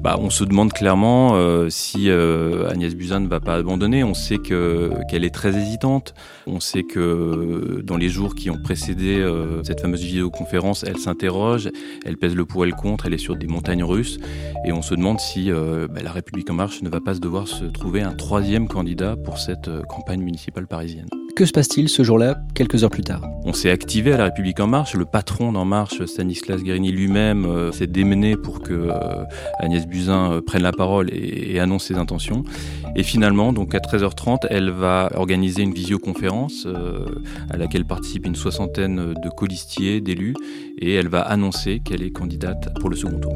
bah, 0.04 0.18
on 0.20 0.30
se 0.30 0.44
demande 0.44 0.74
clairement 0.74 1.36
euh, 1.36 1.70
si 1.70 2.10
euh, 2.10 2.70
Agnès 2.70 2.94
Buzyn 2.94 3.22
ne 3.22 3.30
va 3.30 3.40
pas 3.40 3.56
abandonner. 3.56 4.04
On 4.04 4.14
sait 4.14 4.38
que 4.38 4.92
qu'elle 5.10 5.24
est 5.24 5.34
très 5.34 5.56
hésitante. 5.58 6.14
On 6.46 6.60
sait 6.60 6.84
que 6.84 7.82
dans 7.82 7.96
les 7.96 8.10
jours 8.10 8.36
qui 8.36 8.50
ont 8.50 8.62
précédé 8.62 9.18
euh, 9.20 9.64
cette 9.64 9.80
fameuse 9.80 10.04
vidéoconférence, 10.04 10.84
elle 10.84 10.98
s'interroge, 10.98 11.70
elle 12.06 12.18
pèse 12.18 12.36
le 12.36 12.44
pour 12.44 12.66
et 12.66 12.68
le 12.68 12.76
contre, 12.76 13.06
elle 13.06 13.14
est 13.14 13.18
sur 13.18 13.38
des 13.38 13.48
montagnes 13.48 13.86
russes, 13.86 14.20
et 14.66 14.74
on 14.74 14.82
se 14.82 14.94
demande 14.94 15.22
si 15.22 15.50
bah, 15.52 16.02
la 16.04 16.12
République 16.12 16.50
en 16.50 16.54
marche 16.54 16.82
ne 16.82 16.90
va 16.90 17.00
pas 17.00 17.16
se 17.16 17.20
devoir 17.22 17.48
se 17.48 17.64
trouver 17.64 18.02
un 18.02 18.14
troisième 18.14 18.68
candidat 18.68 19.16
pour 19.16 19.38
cette 19.38 19.70
campagne 19.88 20.22
municipale 20.22 20.68
parisienne. 20.68 21.08
Que 21.36 21.48
se 21.48 21.52
passe-t-il 21.52 21.90
ce 21.90 22.04
jour-là, 22.04 22.38
quelques 22.54 22.84
heures 22.84 22.92
plus 22.92 23.02
tard? 23.02 23.28
On 23.44 23.54
s'est 23.54 23.72
activé 23.72 24.14
à 24.14 24.18
La 24.18 24.26
République 24.26 24.60
En 24.60 24.68
Marche. 24.68 24.94
Le 24.94 25.06
patron 25.06 25.52
d'En 25.52 25.66
Marche, 25.66 26.06
Stanislas 26.06 26.62
Guérini 26.62 26.92
lui-même, 26.92 27.46
euh, 27.46 27.72
s'est 27.72 27.88
démené 27.88 28.38
pour 28.38 28.62
que 28.62 28.74
euh, 28.74 29.24
Agnès 29.58 29.88
Buzyn 29.88 30.32
euh, 30.32 30.42
prenne 30.42 30.62
la 30.62 30.72
parole 30.72 31.10
et, 31.12 31.60
annonce 31.60 31.86
ses 31.86 31.96
intentions. 31.96 32.44
Et 32.96 33.02
finalement, 33.02 33.52
donc 33.52 33.74
à 33.74 33.80
13h30, 33.80 34.46
elle 34.52 34.70
va 34.70 35.10
organiser 35.16 35.64
une 35.64 35.74
visioconférence 35.74 36.68
à 37.50 37.58
laquelle 37.58 37.86
participent 37.86 38.28
une 38.28 38.36
soixantaine 38.36 39.16
de 39.16 39.30
colistiers, 39.30 40.02
d'élus, 40.02 40.36
et 40.78 40.94
elle 40.94 41.08
va 41.08 41.22
annoncer 41.22 41.80
qu'elle 41.80 42.04
est 42.04 42.12
candidate 42.12 42.70
pour 42.80 42.92
le 42.92 42.96
second 42.96 43.20
tour. 43.20 43.36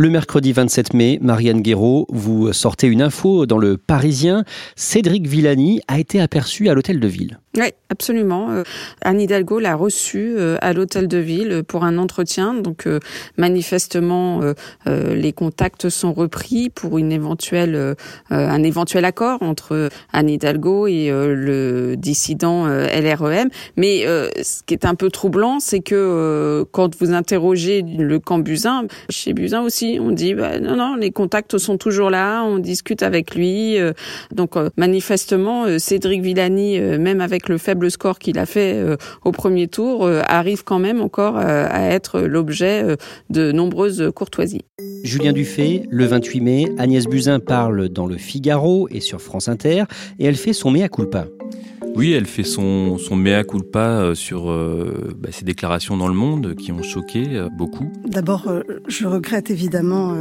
Le 0.00 0.08
mercredi 0.08 0.52
27 0.54 0.94
mai, 0.94 1.18
Marianne 1.20 1.60
Guéraud, 1.60 2.06
vous 2.08 2.54
sortez 2.54 2.86
une 2.86 3.02
info 3.02 3.44
dans 3.44 3.58
le 3.58 3.76
Parisien. 3.76 4.44
Cédric 4.74 5.26
Villani 5.26 5.82
a 5.88 5.98
été 5.98 6.22
aperçu 6.22 6.70
à 6.70 6.74
l'hôtel 6.74 7.00
de 7.00 7.06
ville. 7.06 7.38
Oui, 7.56 7.64
absolument. 7.88 8.52
Euh, 8.52 8.62
Anne 9.02 9.20
Hidalgo 9.20 9.58
l'a 9.58 9.74
reçu 9.74 10.36
euh, 10.38 10.56
à 10.60 10.72
l'hôtel 10.72 11.08
de 11.08 11.18
ville 11.18 11.64
pour 11.66 11.82
un 11.82 11.98
entretien. 11.98 12.54
Donc, 12.54 12.86
euh, 12.86 13.00
manifestement, 13.38 14.40
les 14.86 15.32
contacts 15.32 15.88
sont 15.88 16.12
repris 16.12 16.70
pour 16.70 16.98
une 16.98 17.12
éventuelle, 17.12 17.96
un 18.30 18.62
éventuel 18.62 19.04
accord 19.04 19.42
entre 19.42 19.88
Anne 20.12 20.28
Hidalgo 20.28 20.86
et 20.86 21.10
le 21.10 21.94
dissident 21.96 22.66
LREM. 22.66 23.48
Mais 23.76 24.04
ce 24.04 24.62
qui 24.64 24.74
est 24.74 24.84
un 24.84 24.94
peu 24.94 25.10
troublant, 25.10 25.60
c'est 25.60 25.80
que 25.80 26.64
quand 26.72 26.94
vous 26.96 27.12
interrogez 27.12 27.82
le 27.82 28.18
camp 28.18 28.38
Buzyn, 28.38 28.86
chez 29.08 29.32
Buzyn 29.32 29.62
aussi, 29.62 29.98
on 30.00 30.10
dit 30.10 30.34
bah, 30.34 30.58
non, 30.60 30.76
non, 30.76 30.96
les 30.96 31.10
contacts 31.10 31.58
sont 31.58 31.78
toujours 31.78 32.10
là, 32.10 32.42
on 32.44 32.58
discute 32.58 33.02
avec 33.02 33.34
lui. 33.34 33.76
donc, 34.34 34.54
manifestement, 34.76 35.78
Cédric 35.78 36.22
Villani, 36.22 36.78
même 36.80 37.20
avec 37.20 37.39
le 37.48 37.58
faible 37.58 37.90
score 37.90 38.18
qu'il 38.18 38.38
a 38.38 38.46
fait 38.46 38.74
euh, 38.74 38.96
au 39.24 39.32
premier 39.32 39.68
tour, 39.68 40.04
euh, 40.04 40.22
arrive 40.26 40.64
quand 40.64 40.78
même 40.78 41.00
encore 41.00 41.36
euh, 41.36 41.66
à 41.68 41.90
être 41.90 42.20
l'objet 42.20 42.96
de 43.30 43.52
nombreuses 43.52 44.10
courtoisies. 44.14 44.64
Julien 45.04 45.32
Dufay, 45.32 45.84
le 45.90 46.04
28 46.06 46.40
mai, 46.40 46.72
Agnès 46.78 47.06
Buzyn 47.06 47.40
parle 47.40 47.88
dans 47.88 48.06
le 48.06 48.16
Figaro 48.16 48.88
et 48.90 49.00
sur 49.00 49.20
France 49.20 49.48
Inter, 49.48 49.84
et 50.18 50.26
elle 50.26 50.36
fait 50.36 50.52
son 50.52 50.70
mea 50.70 50.88
culpa. 50.88 51.26
Oui, 51.96 52.12
elle 52.12 52.26
fait 52.26 52.44
son, 52.44 52.98
son 52.98 53.16
mea 53.16 53.42
culpa 53.44 54.12
sur 54.14 54.50
euh, 54.50 55.14
bah, 55.18 55.30
ses 55.32 55.44
déclarations 55.44 55.96
dans 55.96 56.08
le 56.08 56.14
monde 56.14 56.54
qui 56.54 56.72
ont 56.72 56.82
choqué 56.82 57.24
euh, 57.30 57.48
beaucoup. 57.56 57.90
D'abord, 58.06 58.50
je 58.88 59.06
regrette 59.06 59.50
évidemment 59.50 60.14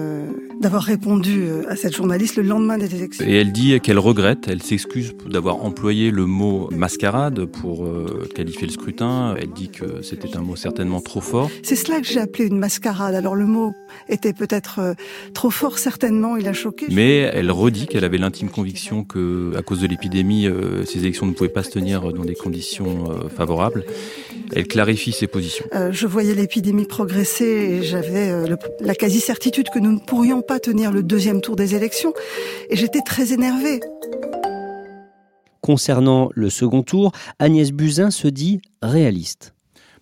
d'avoir 0.60 0.84
répondu 0.84 1.48
à 1.68 1.76
cette 1.76 1.96
journaliste 1.96 2.38
le 2.38 2.44
lendemain 2.44 2.78
des 2.78 2.94
élections. 2.96 3.26
Et 3.26 3.36
elle 3.36 3.52
dit 3.52 3.80
qu'elle 3.80 4.00
regrette, 4.00 4.48
elle 4.48 4.62
s'excuse 4.62 5.14
d'avoir 5.28 5.64
employé 5.64 6.12
le 6.12 6.26
mot 6.26 6.70
mascarade 6.72 7.46
pour 7.46 7.88
qualifier 8.36 8.68
le 8.68 8.74
scrutin. 8.74 9.36
Elle 9.40 9.52
dit 9.52 9.70
que 9.70 10.02
c'était 10.02 10.36
un 10.36 10.42
mot 10.42 10.56
certainement 10.56 11.02
trop 11.02 11.22
fort. 11.22 11.50
C'est 11.64 11.76
cela 11.76 12.02
que 12.02 12.08
j'ai 12.08 12.20
appelé 12.20 12.48
une 12.48 12.58
mascarade. 12.58 13.16
Alors 13.16 13.36
le 13.36 13.46
mot 13.46 13.74
était 14.08 14.34
peut-être 14.34 14.96
trop 15.34 15.50
fort, 15.50 15.78
certainement, 15.78 16.38
il 16.38 16.48
a 16.48 16.54
choqué. 16.54 16.88
Mais 16.92 17.20
elle 17.20 17.52
redit 17.52 17.88
qu'elle 17.88 18.06
avait 18.06 18.18
l'intime 18.18 18.50
conviction 18.50 19.04
que, 19.04 19.54
à 19.58 19.62
cause 19.62 19.82
de 19.82 19.88
l'épidémie, 19.88 20.48
ces 20.86 21.00
élections 21.00 21.26
ne 21.26 21.34
pouvaient 21.34 21.50
pas 21.50 21.64
se 21.64 21.72
tenir 21.72 22.12
dans 22.14 22.26
des 22.26 22.36
conditions 22.36 23.12
euh, 23.12 23.30
favorables. 23.30 23.86
Elle 24.56 24.68
clarifie 24.68 25.12
ses 25.12 25.28
positions. 25.28 25.66
Euh, 25.76 25.92
je 25.92 26.08
voyais 26.08 26.34
l'épidémie 26.34 26.86
progresser 26.86 27.46
et 27.46 27.84
j'avais 27.84 28.32
euh, 28.32 28.56
la 28.80 28.96
quasi-certitude 28.96 29.70
que 29.70 29.80
nous 29.80 29.92
ne 29.92 30.00
pourrions 30.00 30.42
pas 30.50 30.60
tenir 30.60 30.92
le 30.92 31.04
deuxième 31.04 31.42
tour 31.42 31.56
des 31.56 31.76
élections. 31.76 32.12
Et 32.72 32.76
j'étais 32.76 33.02
très 33.02 33.34
énervée. 33.34 33.82
Concernant 35.62 36.32
le 36.34 36.50
second 36.50 36.82
tour, 36.82 37.12
Agnès 37.38 37.72
Buzyn 37.72 38.10
se 38.10 38.28
dit 38.28 38.60
réaliste. 38.82 39.54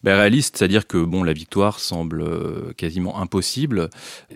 Ben, 0.04 0.16
réaliste, 0.16 0.56
c'est-à-dire 0.56 0.88
que 0.88 1.04
bon, 1.04 1.24
la 1.24 1.34
victoire 1.34 1.82
semble 1.82 2.24
quasiment 2.78 3.20
impossible. 3.20 3.90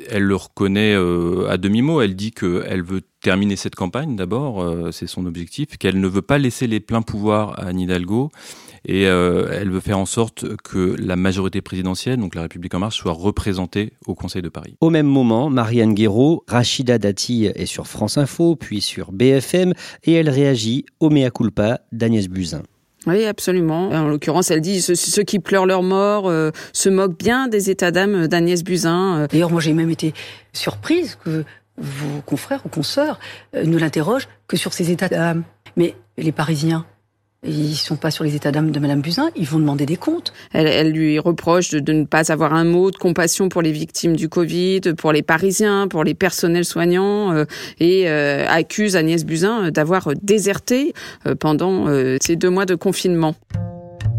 Elle 0.10 0.24
le 0.24 0.36
reconnaît 0.36 0.96
à 1.48 1.56
demi-mot. 1.56 2.02
Elle 2.02 2.18
dit 2.18 2.32
qu'elle 2.32 2.84
veut 2.84 3.04
terminer 3.22 3.56
cette 3.56 3.76
campagne 3.76 4.18
d'abord, 4.18 4.62
euh, 4.62 4.92
c'est 4.92 5.08
son 5.08 5.26
objectif, 5.26 5.78
qu'elle 5.78 6.00
ne 6.00 6.08
veut 6.08 6.24
pas 6.24 6.40
laisser 6.40 6.68
les 6.68 6.80
pleins 6.82 7.04
pouvoirs 7.04 7.58
à 7.58 7.72
Nidalgo 7.72 8.32
Et 8.86 9.04
elle 9.04 9.70
veut 9.70 9.80
faire 9.80 10.00
en 10.00 10.06
sorte 10.06 10.58
que 10.64 10.96
la 10.98 11.16
majorité 11.16 11.62
présidentielle, 11.62 12.18
donc 12.18 12.34
la 12.34 12.42
République 12.42 12.74
en 12.74 12.80
marche, 12.80 12.98
soit 12.98 13.12
représentée 13.12 13.94
au 14.08 14.16
Conseil 14.16 14.42
de 14.42 14.50
Paris. 14.50 14.76
Au 14.82 14.90
même 14.90 15.06
moment, 15.06 15.50
Marianne 15.50 15.94
Guéraud, 15.94 16.44
Rachida 16.48 16.98
Dati 16.98 17.46
est 17.46 17.66
sur 17.66 17.88
France 17.88 18.18
Info, 18.18 18.56
puis 18.56 18.82
sur 18.82 19.12
BFM, 19.12 19.74
et 20.04 20.14
elle 20.14 20.30
réagit 20.30 20.86
au 21.00 21.10
mea 21.10 21.30
culpa 21.30 21.82
d'Agnès 21.92 22.28
Buzyn. 22.28 22.64
Oui, 23.08 23.26
absolument. 23.26 23.90
En 23.90 24.08
l'occurrence, 24.08 24.52
elle 24.52 24.62
dit 24.62 24.82
ceux, 24.82 25.24
qui 25.24 25.40
pleurent 25.40 25.66
leur 25.66 25.82
mort 25.82 26.30
euh, 26.30 26.52
se 26.72 26.90
moquent 26.90 27.18
bien 27.18 27.48
des 27.48 27.70
états 27.72 27.92
d'âme 27.92 28.28
d'Agnès 28.28 28.64
Buzyn. 28.64 29.22
Euh. 29.22 29.28
D'ailleurs, 29.28 29.50
moi, 29.50 29.60
j'ai 29.60 29.74
même 29.74 29.90
été 29.90 30.14
surprise 30.54 31.18
que 31.24 31.44
vos 31.78 32.22
confrères 32.26 32.62
ou 32.66 32.70
consoeurs 32.70 33.20
euh, 33.56 33.66
ne 33.66 33.78
l'interrogent 33.78 34.28
que 34.48 34.56
sur 34.56 34.74
ses 34.74 34.92
états 34.92 35.10
d'âme. 35.10 35.44
Mais 35.78 35.96
les 36.18 36.32
Parisiens, 36.32 36.86
ils 37.44 37.76
sont 37.76 37.96
pas 37.96 38.12
sur 38.12 38.24
les 38.24 38.36
états 38.36 38.52
d'âme 38.52 38.72
de 38.72 38.80
Madame 38.80 39.02
Buzyn, 39.02 39.30
ils 39.36 39.48
vont 39.48 39.60
demander 39.60 39.88
des 39.88 39.96
comptes. 39.96 40.32
Elle, 40.54 40.92
lui 40.92 41.18
reproche 41.18 41.72
de, 41.72 41.92
ne 41.92 42.06
pas 42.06 42.32
avoir 42.32 42.54
un 42.54 42.64
mot 42.64 42.92
de 42.92 42.98
compassion 42.98 43.50
pour 43.50 43.64
les 43.64 43.72
victimes 43.72 44.16
du 44.16 44.30
Covid, 44.30 44.82
pour 44.96 45.12
les 45.12 45.24
Parisiens, 45.24 45.88
pour 45.88 46.04
les 46.04 46.14
personnels 46.14 46.66
soignants, 46.66 47.34
euh, 47.34 47.46
et 47.80 48.10
euh, 48.10 48.46
accuse 48.48 48.96
Agnès 48.96 49.26
Buzyn 49.26 49.72
d'avoir 49.72 50.10
déserté 50.22 50.94
euh, 51.26 51.36
pendant 51.36 51.88
ces 52.22 52.36
deux 52.36 52.50
mois 52.50 52.66
de 52.66 52.76
confinement. 52.76 53.36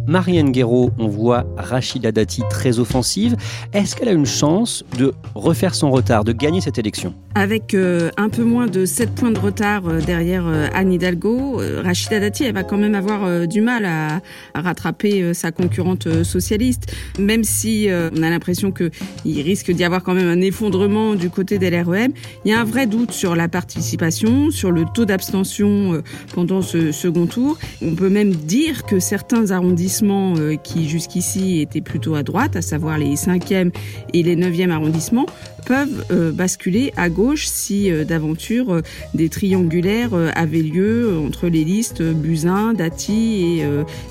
Marianne 0.06 0.50
Guéraud, 0.50 0.90
on 0.98 1.06
voit 1.06 1.46
Rachida 1.56 2.10
Dati 2.10 2.42
très 2.50 2.78
offensive. 2.78 3.36
Est-ce 3.72 3.94
qu'elle 3.94 4.08
a 4.08 4.12
une 4.12 4.26
chance 4.26 4.84
de 4.98 5.12
refaire 5.34 5.74
son 5.74 5.90
retard, 5.90 6.24
de 6.24 6.32
gagner 6.32 6.60
cette 6.60 6.78
élection? 6.78 7.14
Avec 7.34 7.74
euh, 7.74 8.10
un 8.16 8.28
peu 8.28 8.42
moins 8.42 8.66
de 8.66 8.84
7 8.84 9.14
points 9.14 9.30
de 9.30 9.38
retard 9.38 9.86
euh, 9.86 10.00
derrière 10.00 10.46
euh, 10.46 10.66
Anne 10.74 10.92
Hidalgo, 10.92 11.60
Rachida 11.82 12.20
Dati, 12.20 12.44
elle 12.44 12.54
va 12.54 12.64
quand 12.64 12.76
même 12.76 12.94
avoir 12.94 13.46
du 13.46 13.60
mal 13.60 13.84
à, 13.84 14.20
rattraper 14.54 15.34
sa 15.34 15.52
concurrente 15.52 16.24
socialiste, 16.24 16.94
même 17.18 17.44
si 17.44 17.88
on 17.90 18.22
a 18.22 18.30
l'impression 18.30 18.72
qu'il 18.72 19.40
risque 19.40 19.70
d'y 19.70 19.84
avoir 19.84 20.02
quand 20.02 20.14
même 20.14 20.28
un 20.28 20.40
effondrement 20.40 21.14
du 21.14 21.30
côté 21.30 21.58
des 21.58 21.70
LREM. 21.70 22.12
Il 22.44 22.50
y 22.50 22.54
a 22.54 22.60
un 22.60 22.64
vrai 22.64 22.86
doute 22.86 23.12
sur 23.12 23.36
la 23.36 23.48
participation, 23.48 24.50
sur 24.50 24.70
le 24.70 24.84
taux 24.92 25.04
d'abstention 25.04 26.02
pendant 26.34 26.62
ce 26.62 26.92
second 26.92 27.26
tour. 27.26 27.58
On 27.80 27.94
peut 27.94 28.10
même 28.10 28.34
dire 28.34 28.84
que 28.84 28.98
certains 28.98 29.50
arrondissements 29.50 29.91
euh, 30.02 30.57
qui 30.57 30.88
jusqu'ici 30.88 31.61
étaient 31.61 31.81
plutôt 31.81 32.14
à 32.14 32.22
droite, 32.22 32.57
à 32.57 32.62
savoir 32.62 32.98
les 32.98 33.14
5e 33.14 33.70
et 34.12 34.22
les 34.22 34.37
9e 34.37 34.70
arrondissements, 34.70 35.26
peuvent 35.66 36.05
euh, 36.11 36.33
basculer 36.33 36.92
à 36.96 37.09
gauche 37.11 37.46
si 37.46 37.90
euh, 37.90 38.05
d'aventure 38.05 38.81
des 39.14 39.28
triangulaires 39.28 40.14
avaient 40.35 40.62
lieu 40.62 41.18
entre 41.18 41.48
les 41.48 41.64
listes 41.64 42.02
Buzyn, 42.02 42.74
Dati 42.74 43.59
et 43.61 43.66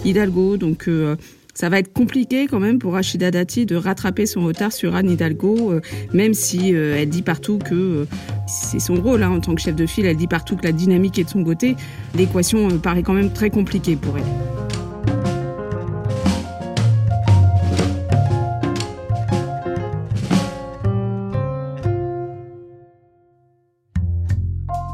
Hidalgo. 0.06 0.58
Donc 0.58 0.89
ça 1.54 1.70
va 1.70 1.80
être 1.80 1.94
compliqué 1.94 2.48
quand 2.48 2.60
même 2.60 2.80
pour 2.80 2.94
Rachida 2.94 3.32
Dati 3.32 3.65
de 3.65 3.76
rattraper 3.76 4.26
son 4.26 4.44
retard 4.44 4.72
sur 4.72 4.96
Anne 4.96 5.10
Hidalgo, 5.10 5.74
même 6.13 6.34
si 6.34 6.72
elle 6.72 7.10
dit 7.10 7.22
partout 7.22 7.58
que 7.58 8.06
c'est 8.48 8.80
son 8.80 8.96
rôle 8.96 9.24
hein, 9.24 9.32
en 9.32 9.39
tant 9.39 9.56
que 9.56 9.62
chef 9.62 9.76
de 9.76 9.86
file, 9.86 10.06
elle 10.06 10.17
dit 10.17 10.28
partout 10.28 10.56
que 10.56 10.63
la 10.63 10.72
dynamique 10.72 11.20
est 11.20 11.26
de 11.26 11.30
son 11.30 11.44
côté. 11.44 11.76
L'équation 12.15 12.80
paraît 12.80 13.04
quand 13.04 13.13
même 13.13 13.32
très 13.32 13.50
compliquée 13.50 13.96
pour 13.96 14.17
elle. 14.17 14.70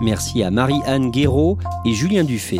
Merci 0.01 0.43
à 0.43 0.51
Marie-Anne 0.51 1.11
Guéraud 1.11 1.57
et 1.85 1.93
Julien 1.93 2.23
Dufay. 2.23 2.59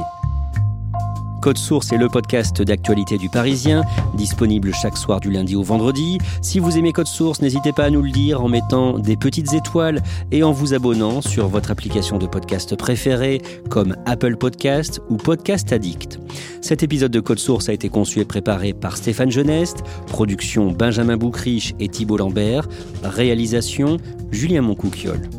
Code 1.42 1.58
Source 1.58 1.92
est 1.92 1.98
le 1.98 2.10
podcast 2.10 2.62
d'actualité 2.62 3.18
du 3.18 3.30
Parisien, 3.30 3.84
disponible 4.16 4.74
chaque 4.74 4.98
soir 4.98 5.20
du 5.20 5.32
lundi 5.32 5.56
au 5.56 5.64
vendredi. 5.64 6.18
Si 6.42 6.60
vous 6.60 6.78
aimez 6.78 6.92
Code 6.92 7.08
Source, 7.08 7.42
n'hésitez 7.42 7.72
pas 7.72 7.86
à 7.86 7.90
nous 7.90 8.02
le 8.02 8.10
dire 8.10 8.44
en 8.44 8.50
mettant 8.50 8.98
des 8.98 9.16
petites 9.16 9.54
étoiles 9.54 10.02
et 10.32 10.44
en 10.44 10.52
vous 10.52 10.74
abonnant 10.74 11.22
sur 11.22 11.48
votre 11.48 11.72
application 11.72 12.18
de 12.18 12.26
podcast 12.26 12.76
préférée 12.76 13.42
comme 13.70 13.96
Apple 14.06 14.36
Podcast 14.36 15.02
ou 15.10 15.16
Podcast 15.16 15.72
Addict. 15.72 16.20
Cet 16.62 16.84
épisode 16.84 17.12
de 17.12 17.20
Code 17.20 17.40
Source 17.40 17.70
a 17.70 17.74
été 17.74 17.88
conçu 17.88 18.20
et 18.20 18.26
préparé 18.26 18.74
par 18.74 18.98
Stéphane 18.98 19.32
Geneste, 19.32 19.84
production 20.08 20.72
Benjamin 20.72 21.18
Boucriche 21.18 21.74
et 21.80 21.88
Thibault 21.88 22.18
Lambert, 22.18 22.68
réalisation 23.04 23.98
Julien 24.32 24.64
Moncouquiole. 24.64 25.30